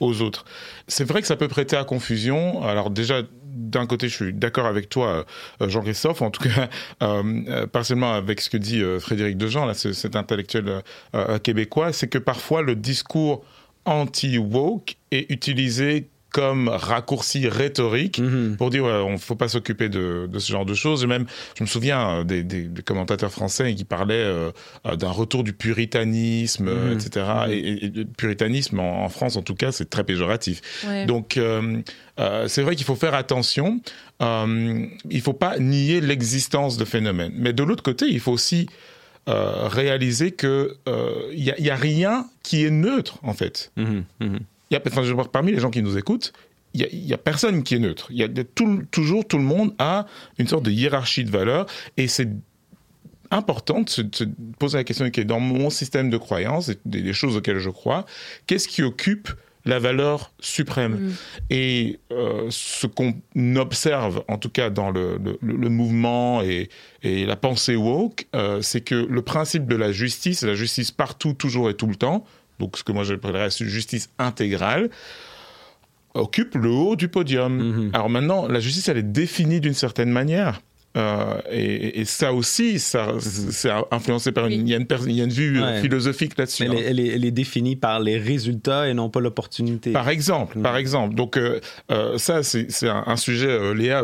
[0.00, 0.44] aux autres.
[0.88, 2.62] C'est vrai que ça peut prêter à confusion.
[2.62, 3.22] Alors déjà,
[3.56, 5.24] d'un côté, je suis d'accord avec toi,
[5.60, 6.68] euh, Jean-Christophe, en tout cas,
[7.02, 10.80] euh, euh, partiellement avec ce que dit euh, Frédéric Dejean, là, cet intellectuel euh,
[11.14, 13.44] euh, québécois, c'est que parfois le discours
[13.84, 18.20] anti-woke est utilisé comme raccourci rhétorique
[18.58, 21.02] pour dire ouais, on ne faut pas s'occuper de, de ce genre de choses.
[21.02, 21.24] Et même,
[21.56, 24.50] je me souviens euh, des, des- des commentateurs français qui parlaient euh,
[24.86, 26.92] euh, d'un retour du puritanisme, euh, Mhm.
[26.92, 27.26] etc.
[27.48, 30.60] Et, et- et le puritanisme en, en France, en tout cas, c'est très péjoratif.
[30.86, 31.06] Ouais.
[31.06, 31.80] Donc, euh,
[32.20, 33.80] euh, c'est vrai qu'il faut faire attention.
[34.22, 37.32] Euh, il ne faut pas nier l'existence de phénomènes.
[37.36, 38.68] Mais de l'autre côté, il faut aussi
[39.28, 43.32] euh, réaliser que euh, il y, a- il y a rien qui est neutre en
[43.32, 43.72] fait.
[44.70, 46.32] Il y a, enfin, je parmi les gens qui nous écoutent,
[46.74, 48.08] il y a, personne qui est neutre.
[48.10, 50.06] Il y a tout- toujours tout le monde a
[50.38, 52.28] une sorte de hiérarchie de valeurs et c'est
[53.30, 54.24] important de se, de se
[54.58, 57.58] poser la question qui est dans mon système de croyances, et des, des choses auxquelles
[57.58, 58.06] je crois,
[58.46, 59.30] qu'est-ce qui occupe
[59.64, 61.12] la valeur suprême
[61.50, 63.14] Et euh, ce qu'on
[63.56, 66.68] observe, en tout cas dans le, le- le mouvement et,
[67.02, 71.32] et la pensée woke, euh, c'est que le principe de la justice, la justice partout,
[71.32, 72.24] toujours et tout le temps,
[72.58, 74.90] donc ce que moi j'appellerais une justice intégrale,
[76.14, 77.90] occupe le haut du podium.
[77.92, 80.60] Alors maintenant, la justice, elle est définie d'une certaine manière.
[80.96, 85.12] Euh, et, et ça aussi, ça, c'est influencé par une, il y a une, il
[85.12, 85.80] y a une vue euh, Ouais.
[85.82, 86.64] philosophique là-dessus.
[86.64, 86.74] Elle, hein.
[86.78, 89.92] est, elle est- elle est définie par les résultats et non pas l'opportunité.
[89.92, 91.14] Par exemple, par exemple.
[91.14, 94.02] Donc euh, euh, ça, c'est un, un sujet, euh, Léa,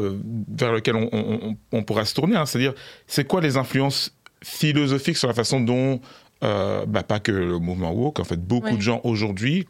[0.55, 2.37] vers lequel on, on- on- on pourra se tourner.
[2.37, 2.45] hein.
[2.45, 2.75] C'est-à-dire,
[3.07, 5.99] c'est quoi les influences philosophiques sur la façon dont,
[6.43, 8.77] euh, bah, pas que le mouvement woke, en fait, beaucoup Ouais.
[8.77, 9.67] de gens aujourd'hui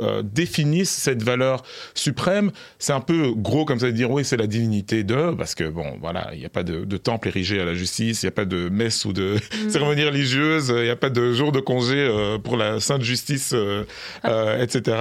[0.00, 2.52] euh, définissent cette valeur suprême.
[2.78, 5.64] C'est un peu gros comme ça de dire oui, c'est la divinité de, parce que
[5.68, 8.28] bon, voilà, il n'y a pas de, de temple érigé à la justice, il n'y
[8.28, 9.34] a pas de messe ou de
[9.64, 9.68] Mm.
[9.70, 13.50] cérémonie religieuse, il n'y a pas de jour de congé euh, pour la sainte justice,
[13.54, 13.82] euh,
[14.62, 14.96] etc.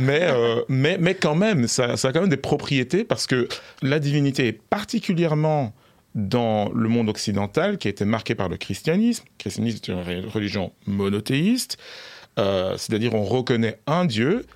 [0.00, 0.26] Mais,
[0.68, 3.46] mais, mais quand même, ça, ça a quand même des propriétés parce que
[3.82, 5.72] la divinité est particulièrement
[6.14, 9.24] dans le monde occidental qui a été marqué par le christianisme.
[9.24, 11.78] Le christianisme est une religion monothéiste,
[12.38, 14.46] euh, c'est-à-dire on reconnaît un Dieu.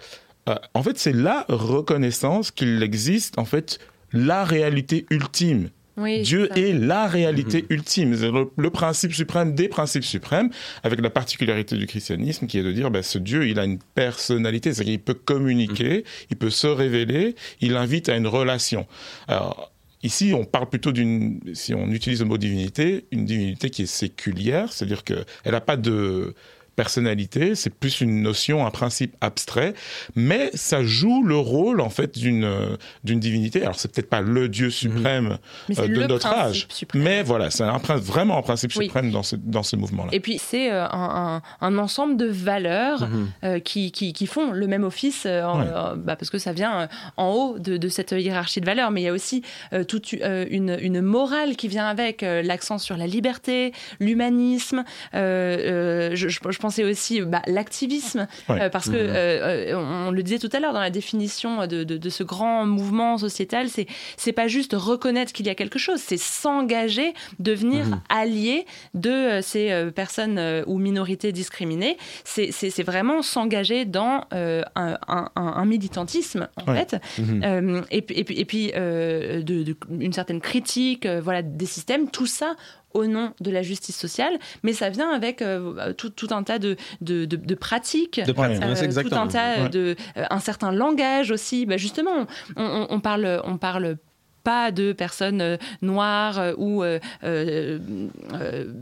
[0.49, 3.79] Euh, en fait, c'est la reconnaissance qu'il existe, en fait,
[4.12, 5.71] la réalité ultime.
[5.97, 10.51] Oui, Dieu est la réalité ultime, c'est le, le principe suprême des principes suprêmes,
[10.83, 13.79] avec la particularité du christianisme qui est de dire, ben, ce Dieu, il a une
[13.79, 18.88] personnalité, c'est-à-dire qu'il peut communiquer, il peut se révéler, il invite à une relation.
[19.29, 19.71] Alors,
[20.05, 23.87] ici, on parle plutôt d'une, si on utilise le mot divinité, une divinité qui est
[23.87, 26.35] séculière, c'est-à-dire qu'elle n'a pas de
[26.77, 29.75] personnalité, c'est plus une notion, un principe abstrait,
[30.15, 33.63] mais ça joue le rôle en fait d'une euh, d'une divinité.
[33.63, 37.03] Alors c'est peut-être pas le Dieu suprême Mais c'est euh, de notre âge, suprême.
[37.03, 38.87] mais voilà, c'est un vraiment un principe Oui.
[38.87, 40.11] suprême dans ce dans ce mouvement-là.
[40.13, 43.29] Et puis c'est euh, un, un- un ensemble de valeurs Mhm.
[43.45, 45.67] euh, qui, qui, qui font le même office, en- Ouais.
[45.97, 49.05] bah, parce que ça vient en haut de, de cette hiérarchie de valeurs, mais il
[49.05, 49.43] y a aussi
[49.89, 54.85] toute une, une morale qui vient avec l'accent sur la liberté, l'humanisme.
[55.13, 59.11] je, je- je pensais aussi bah, l'activisme, euh, parce que Mhm.
[59.11, 62.11] euh, euh, on, on le disait tout à l'heure dans la définition de, de- de
[62.18, 66.16] ce grand mouvement sociétal, c'est c'est pas juste reconnaître qu'il y a quelque chose, c'est
[66.18, 68.00] s'engager, devenir Mhm.
[68.09, 71.96] allié de ces personnes ou minorités discriminées.
[72.24, 76.96] C'est vraiment s'engager dans un, un- un- un militantisme en fait.
[77.20, 82.11] Euh, et, puis- et et puis de, de- une certaine critique, voilà, des systèmes.
[82.11, 82.55] Tout ça
[82.94, 86.59] au nom de la justice sociale, mais ça vient avec euh, tout, tout un tas
[86.59, 89.68] de, de, de- de pratiques, De pratiques, c'est tout un tas Ouais.
[89.68, 91.66] de euh, un certain langage aussi.
[91.66, 92.26] Bah, justement,
[92.57, 93.96] on, on- on parle, on parle
[94.44, 96.98] pas de personnes euh, noires euh, ou euh,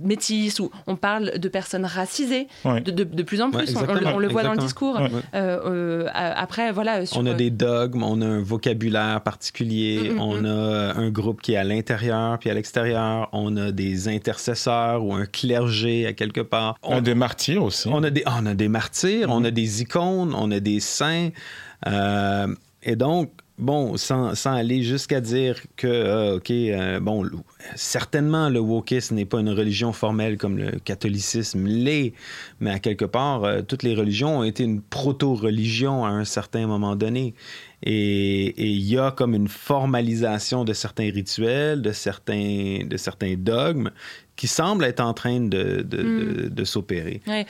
[0.02, 2.80] métisses, ou on parle de personnes racisées Ouais.
[2.80, 3.76] de, de- de plus en Ouais, plus.
[3.76, 4.96] on, on le- exactement, on le voit dans le discours.
[5.00, 5.08] Ouais.
[5.34, 7.06] Euh, euh, après, voilà.
[7.06, 10.46] sur- On a des dogmes, on a un vocabulaire particulier, Mm, mm, on mm.
[10.46, 15.14] a un groupe qui est à l'intérieur puis à l'extérieur, on a des intercesseurs ou
[15.14, 16.76] un clergé à quelque part.
[16.82, 17.88] On a des martyrs aussi.
[17.88, 21.30] On a des, on a des martyrs, on a des icônes, on a des saints.
[21.86, 22.46] Euh,
[22.82, 27.24] et donc, bon, sans, sans aller jusqu'à dire que, euh, OK, euh, bon,
[27.76, 32.12] certainement le wokisme n'est pas une religion formelle comme le catholicisme l'est,
[32.60, 36.66] mais à quelque part, euh, toutes les religions ont été une proto-religion à un certain
[36.66, 37.34] moment donné.
[37.84, 43.90] Et il y a comme une formalisation de certains rituels, de certains, de certains dogmes
[44.36, 47.20] qui semblent être en train de, de, de- de s'opérer.
[47.26, 47.44] Ouais.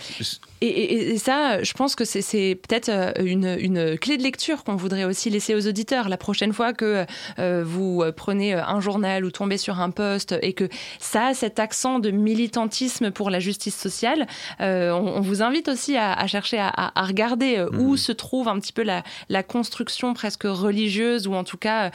[0.65, 4.63] Et, et- et ça, je pense que c'est- peut-être euh, une, une clé de lecture
[4.65, 6.09] qu'on voudrait aussi laisser aux auditeurs.
[6.09, 7.05] La prochaine fois que
[7.39, 10.69] euh, vous prenez un journal ou tombez sur un post et que
[11.01, 14.27] ça a cet accent de militantisme pour la justice sociale,
[14.61, 18.47] euh, on, on vous invite aussi à, à chercher à, regarder euh, où se trouve
[18.49, 21.91] un petit peu la, la construction presque religieuse ou en tout cas euh,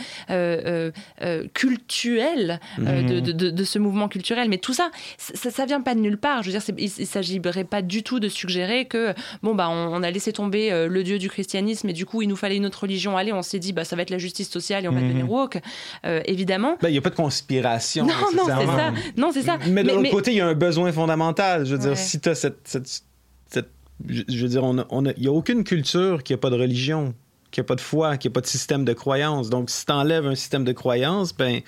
[0.66, 4.50] euh, euh, cultuelle euh, de, de- de- de ce mouvement culturel.
[4.50, 6.44] Mais tout ça, ça, ça vient pas de nulle part.
[6.44, 8.57] Je veux dire, il, il s'agirait pas du tout de suggérer
[8.90, 12.06] que bon bah on, on a laissé tomber euh, le dieu du christianisme et du
[12.06, 13.18] coup il nous fallait une autre religion.
[13.18, 15.08] Allez, on s'est dit bah ça va être la justice sociale et on va Mhm.
[15.08, 15.60] devenir woke.
[16.06, 16.78] Euh, évidemment.
[16.82, 18.06] Ben, Il n'y a pas de conspiration.
[18.06, 18.92] Non, non, c'est ça.
[19.18, 19.58] Non, c'est ça.
[19.68, 21.66] Mais de Mais- l'autre mais- côté, il y a un besoin fondamental.
[21.66, 21.88] Je veux Ouais.
[21.90, 22.88] dire, si tu as cette, cette-
[23.50, 23.70] cette-
[24.08, 26.50] Je veux dire, on a- on a- il n'y a aucune culture qui n'a pas
[26.52, 27.14] de religion
[27.50, 29.50] qui n'a pas de foi, qui n'a pas de système de croyance.
[29.50, 31.62] Donc, si tu enlèves un système de croyance, ben,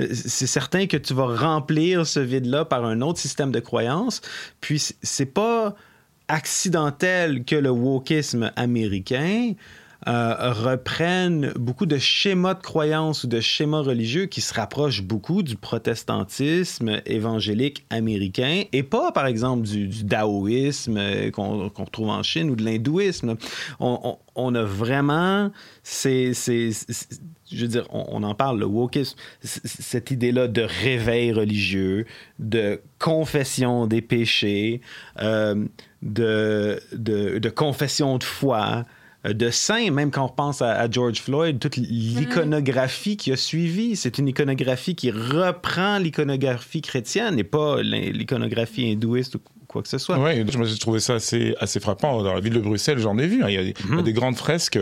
[0.00, 4.22] euh, c'est certain que tu vas remplir ce vide-là par un autre système de croyance.
[4.62, 5.76] Puis, c'est pas
[6.28, 9.54] accidentel que le wokisme américain
[10.06, 15.42] euh, reprenne beaucoup de schémas de croyance ou de schémas religieux qui se rapprochent beaucoup
[15.42, 22.22] du protestantisme évangélique américain et pas, par exemple, du, du daoïsme qu'on qu'on retrouve en
[22.22, 23.36] Chine ou de l'hindouisme.
[23.80, 25.50] On, a vraiment
[25.82, 26.34] ces,
[27.50, 32.06] je veux dire, on, en parle, le wokisme, cette idée-là de réveil religieux,
[32.38, 34.80] de confession des péchés,
[35.20, 35.64] euh,
[36.02, 38.84] de, confession de foi,
[39.32, 43.96] de saints, même quand on repense à, à George Floyd, toute l'iconographie qui a suivi,
[43.96, 49.98] c'est une iconographie qui reprend l'iconographie chrétienne et pas l'iconographie hindouiste ou quoi que ce
[49.98, 50.18] soit.
[50.18, 52.22] Oui, je me suis trouvé ça assez, assez frappant.
[52.22, 53.42] Dans la ville de Bruxelles, j'en ai vu.
[53.42, 53.46] hein.
[53.48, 54.78] Il y a, des- il y a des grandes fresques.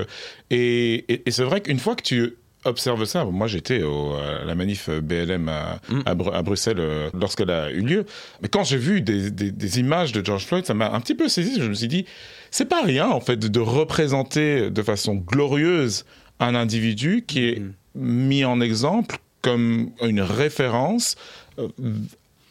[0.51, 4.45] Et, et- et c'est vrai qu'une fois que tu observes ça, moi j'étais au- à
[4.45, 8.07] la manif BLM à, à Bru- à Bruxelles euh, lorsqu'elle a eu lieu.
[8.43, 11.15] Mais quand j'ai vu des, des- des images de George Floyd, ça m'a un petit
[11.15, 11.61] peu saisi.
[11.61, 12.05] Je me suis dit,
[12.51, 16.05] c'est pas rien en fait de représenter de façon glorieuse
[16.41, 17.63] un individu qui est
[17.95, 21.17] mis en exemple comme une référence
[21.59, 21.69] euh,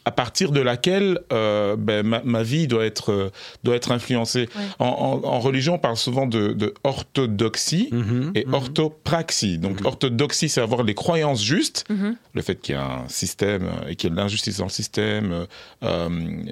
[0.06, 3.30] à partir de laquelle euh, ben, ma, ma vie doit être, euh,
[3.64, 4.50] doit être influencée.
[4.80, 7.90] En, en- en religion, on parle souvent de, de orthodoxie
[8.36, 9.58] et orthopraxie.
[9.60, 12.16] Donc, orthodoxie, c'est avoir les croyances justes, Mhm.
[12.34, 14.66] le fait qu'il y a un système euh, et qu'il y a de l'injustice dans
[14.66, 15.46] le système,
[15.84, 16.10] euh,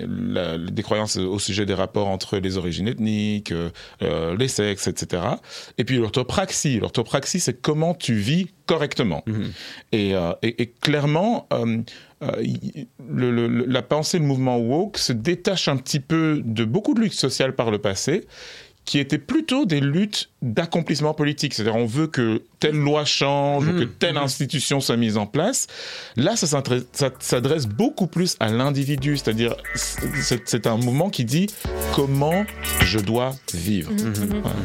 [0.08, 3.54] la- des croyances au sujet des rapports entre les origines ethniques,
[4.02, 5.24] les sexes, etc.
[5.78, 6.80] Et puis l'orthopraxie.
[6.80, 9.24] L'orthopraxie, c'est comment tu vis correctement.
[9.92, 11.48] Et, euh, et- et clairement,
[12.24, 12.44] euh,
[13.10, 17.02] le- le- la pensée, le mouvement woke se détache un petit peu de beaucoup de
[17.02, 18.26] luttes sociales par le passé
[18.84, 21.54] qui étaient plutôt des luttes d'accomplissement politique.
[21.54, 25.68] C'est-à-dire, on veut que telle loi change ou que telle institution soit mise en place.
[26.18, 26.48] Là, ça
[27.20, 29.18] s'adresse beaucoup plus à l'individu.
[29.18, 31.46] C'est-à-dire, c'est un mouvement qui dit
[31.94, 32.44] comment
[32.84, 33.92] je dois vivre?
[34.42, 34.56] Voilà.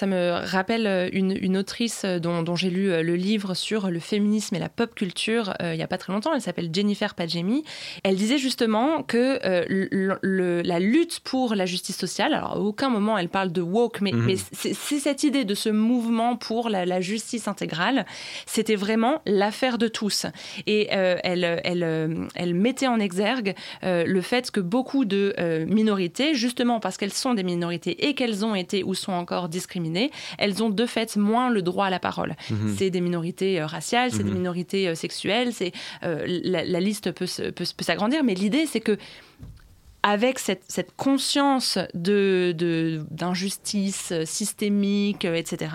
[0.00, 3.54] seg med rappelle euh, une, une autrice euh, dont, dont j'ai lu euh, le livre
[3.54, 6.32] sur le féminisme et la pop culture euh, il n'y a pas très longtemps.
[6.34, 7.64] Elle s'appelle Jennifer Padjemi.
[8.04, 9.64] Elle disait justement que euh,
[10.22, 14.00] le- la lutte pour la justice sociale, alors à aucun moment elle parle de woke,
[14.00, 14.24] mais, Mhm.
[14.26, 18.06] mais c'est cette idée de ce mouvement pour la, la justice intégrale,
[18.46, 20.26] c'était vraiment l'affaire de tous.
[20.66, 25.34] Et euh, elle, elle, elle mettait en exergue le fait que beaucoup de
[25.66, 30.10] minorités, justement parce qu'elles sont des minorités et qu'elles ont été ou sont encore discriminées,
[30.38, 32.36] elles ont de fait moins le droit à la parole.
[32.50, 32.74] Mhm.
[32.78, 34.38] C'est des minorités euh, raciales, c'est des Mhm.
[34.38, 35.72] minorités euh, sexuelles, c'est
[36.04, 38.96] euh, la, la liste peut, peut, peut s'agrandir, mais l'idée c'est que
[40.02, 45.70] avec cette, cette conscience de, de- d'injustice systémique, etc.,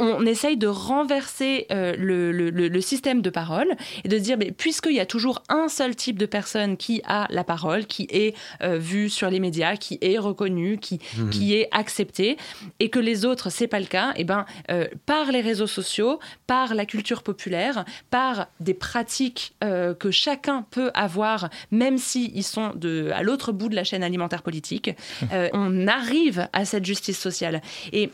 [0.00, 3.68] on, essaye de renverser euh, le, le- le- le système de parole
[4.04, 7.26] et de dire, mais puisqu'il y a toujours un seul type de personne qui a
[7.30, 11.30] la parole, qui est euh, vue sur les médias, qui est reconnue, qui, Mhm.
[11.30, 12.36] qui est acceptée,
[12.80, 16.18] et que les autres, c'est pas le cas, et ben, euh, par les réseaux sociaux,
[16.46, 19.54] par la culture populaire, par des pratiques
[19.98, 24.42] que chacun peut avoir, même s'ils sont de, à l'autre bout de la chaîne alimentaire
[24.42, 24.90] politique,
[25.52, 27.60] on arrive à cette justice sociale.
[27.92, 28.10] Et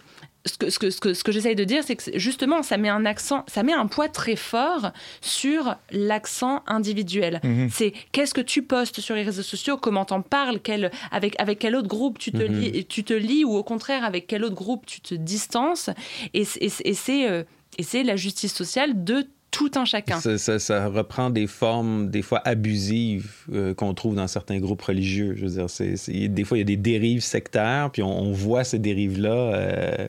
[0.47, 2.77] ce que, ce que, ce que, ce que j'essaye de dire, c'est que justement, ça
[2.77, 7.41] met un accent, ça met un poids très fort sur l'accent individuel.
[7.43, 7.69] Mhm.
[7.71, 11.59] C'est qu'est-ce que tu postes sur les réseaux sociaux, comment t'en parles, quel, avec, avec
[11.59, 12.61] quel autre groupe tu te, Mhm.
[12.61, 15.91] lis, tu te lis, ou au contraire, avec quel autre groupe tu te distances.
[16.35, 17.43] Et c'est euh,
[17.79, 20.21] et c'est la justice sociale de tout un chacun.
[20.21, 25.35] Ça, reprend des formes, des fois abusives, euh, qu'on trouve dans certains groupes religieux.
[25.37, 28.79] Je veux dire, des fois, il y a des dérives sectaires, puis on, voit ces
[28.79, 30.09] dérives-là euh,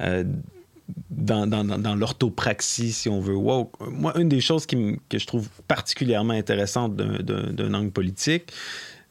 [0.00, 0.24] euh,
[1.10, 3.36] dans, l'orthopraxie, si on veut.
[3.36, 3.74] woke.
[3.80, 8.52] Moi, une des choses qui que je trouve particulièrement intéressante d'un angle politique,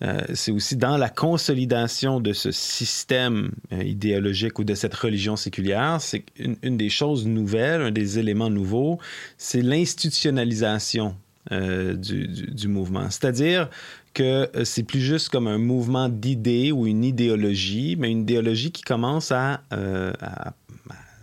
[0.04, 5.36] euh, c'est aussi dans la consolidation de ce système euh, idéologique ou de cette religion
[5.36, 8.99] séculière, c'est une, des choses nouvelles, un des éléments nouveaux,
[9.38, 11.16] c'est l'institutionnalisation
[11.52, 13.10] euh, du, mouvement.
[13.12, 13.70] C'est-à-dire
[14.14, 18.82] que c'est plus juste comme un mouvement d'idées ou une idéologie, mais une idéologie qui
[18.82, 19.62] commence à,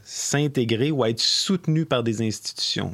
[0.04, 2.92] s'intégrer ou à être soutenu par des institutions.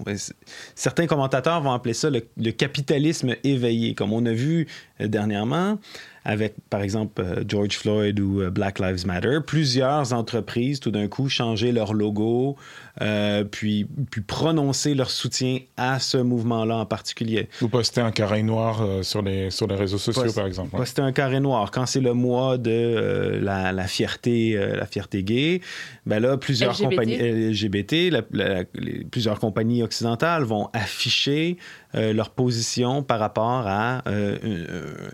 [0.74, 4.66] Certains commentateurs vont appeler ça le, capitalisme éveillé, comme on a vu
[5.00, 5.78] dernièrement
[6.26, 9.40] avec, par exemple, euh, George Floyd ou euh, Black Lives Matter.
[9.46, 12.56] Plusieurs entreprises, tout d'un coup, changer leur logo,
[13.02, 17.50] euh, puis, puis prononcer leur soutien à ce mouvement-là en particulier.
[17.60, 20.74] Vous postez un carré noir euh, sur, les, sur les réseaux sociaux, Post- par exemple.
[20.74, 20.78] ouais.
[20.80, 21.70] Poster un carré noir.
[21.70, 25.60] Quand c'est le mois de euh, la, la fierté, euh, la fierté gay,
[26.06, 26.88] ben là, plusieurs LGBT.
[26.88, 31.58] compagnies LGBT, la- la- les- plusieurs compagnies occidentales vont afficher
[31.94, 34.36] euh, leur position par rapport à euh,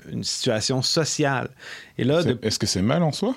[0.09, 1.51] une, une situation sociale.
[1.99, 3.35] Et là, de- Est-ce que c'est mal en soi?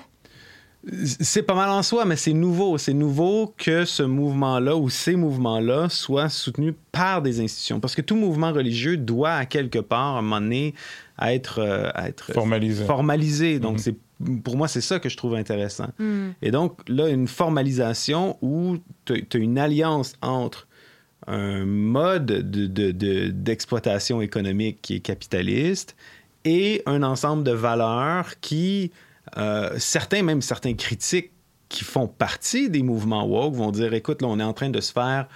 [1.20, 2.76] c'est pas mal en soi, mais c'est nouveau.
[2.76, 7.80] C'est nouveau que ce mouvement-là ou ces mouvements-là soient soutenus par des institutions.
[7.80, 10.74] Parce que tout mouvement religieux doit, à quelque part, à un moment donné,
[11.22, 12.84] être, euh, être Formalisé.
[12.84, 13.58] formalisé.
[13.60, 13.96] Donc, c'est,
[14.42, 15.88] pour moi, c'est ça que je trouve intéressant.
[15.98, 16.28] Mm.
[16.42, 18.76] Et donc, là, une formalisation où
[19.06, 20.66] tu as une alliance entre
[21.26, 25.96] un mode de- de- d'exploitation économique qui est capitaliste
[26.44, 28.92] et un ensemble de valeurs qui,
[29.38, 31.30] euh, certains, même certains critiques
[31.68, 34.80] qui font partie des mouvements woke vont dire, écoute, là, on est en train de
[34.80, 35.26] se faire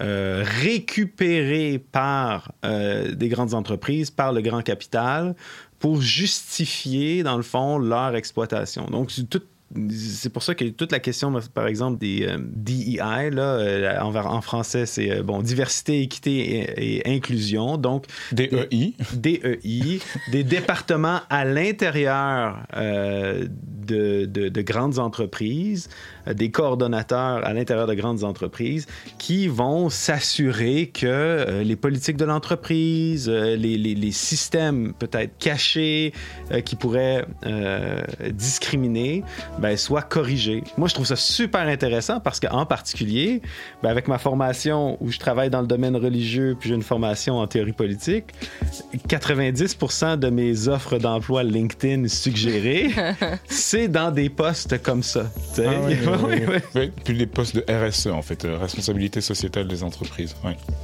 [0.00, 5.34] euh, récupérer par euh, des grandes entreprises, par le grand capital,
[5.78, 8.86] pour justifier, dans le fond, leur exploitation.
[8.86, 9.42] Donc, tout-
[9.90, 14.14] c'est pour ça que toute la question, par exemple, des euh, DEI, là, euh, en,
[14.14, 16.38] en français, c'est euh, bon, diversité, équité
[16.76, 17.76] et, et inclusion.
[17.76, 18.94] Donc, DEI.
[19.14, 20.00] DEI,
[20.32, 25.88] des départements à l'intérieur de, de- de grandes entreprises,
[26.32, 28.86] des coordonnateurs à l'intérieur de grandes entreprises
[29.18, 36.12] qui vont s'assurer que les politiques de l'entreprise, les, les- les systèmes peut-être cachés
[36.64, 37.24] qui pourraient
[38.30, 39.22] discriminer,
[39.60, 40.64] ben, soient corrigés.
[40.78, 43.42] Moi, je trouve ça super intéressant parce qu'en particulier,
[43.82, 47.38] ben, avec ma formation où je travaille dans le domaine religieux puis j'ai une formation
[47.38, 48.24] en théorie politique,
[49.08, 52.90] 90% de mes offres d'emploi LinkedIn suggérées,
[53.48, 55.30] c'est dans des postes comme ça.
[55.58, 56.46] Ah oui, oui, Oui, oui.
[56.48, 56.80] oui.
[56.80, 60.34] Ouais, Puis les postes de RSE, en fait, euh, responsabilité sociétale des entreprises.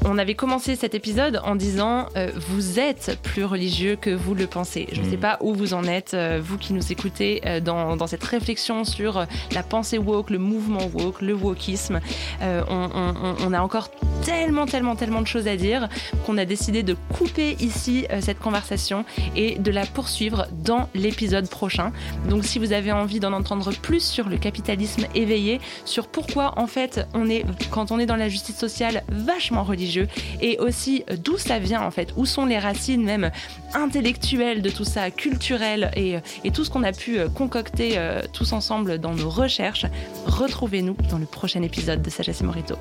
[0.05, 4.47] On avait commencé cet épisode en disant euh, vous êtes plus religieux que vous le
[4.47, 4.89] pensez.
[4.93, 5.11] Je ne Mm.
[5.11, 8.24] sais pas où vous en êtes, euh, vous qui nous écoutez, euh, dans, dans cette
[8.24, 12.01] réflexion sur euh, la pensée woke, le mouvement woke, le wokisme.
[12.43, 13.91] Euh, on, a encore
[14.25, 15.89] tellement, tellement, tellement de choses à dire
[16.25, 19.05] qu'on a décidé de couper ici euh, cette conversation
[19.37, 21.93] et de la poursuivre dans l'épisode prochain.
[22.29, 26.67] Donc si vous avez envie d'en entendre plus sur le capitalisme éveillé, sur pourquoi en
[26.67, 30.09] fait on est, quand on est dans la justice sociale, vachement religieux
[30.41, 33.31] et aussi d'où ça vient en fait, où sont les racines même
[33.75, 38.23] intellectuelles de tout ça, culturelles et, et tout ce qu'on a pu euh, concocter euh,
[38.33, 39.87] tous ensemble dans nos recherches,
[40.27, 42.77] retrouvez-nous dans le prochain épisode de Sagesse et Morito.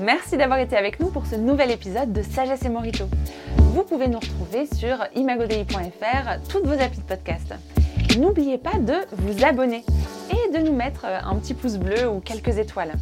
[0.00, 3.04] Merci d'avoir été avec nous pour ce nouvel épisode de Sagesse et Morito.
[3.74, 7.54] Vous pouvez nous retrouver sur imagodei.fr, toutes vos applis de podcast.
[8.18, 9.84] N'oubliez pas de vous abonner
[10.30, 12.94] et de nous mettre euh, un petit pouce bleu ou quelques étoiles.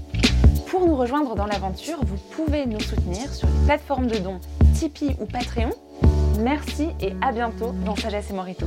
[0.68, 4.40] Pour nous rejoindre dans l'aventure, vous pouvez nous soutenir sur les plateformes de dons
[4.74, 5.70] Tipeee ou Patreon
[6.40, 8.66] Merci et à bientôt dans Sagesse et Morito.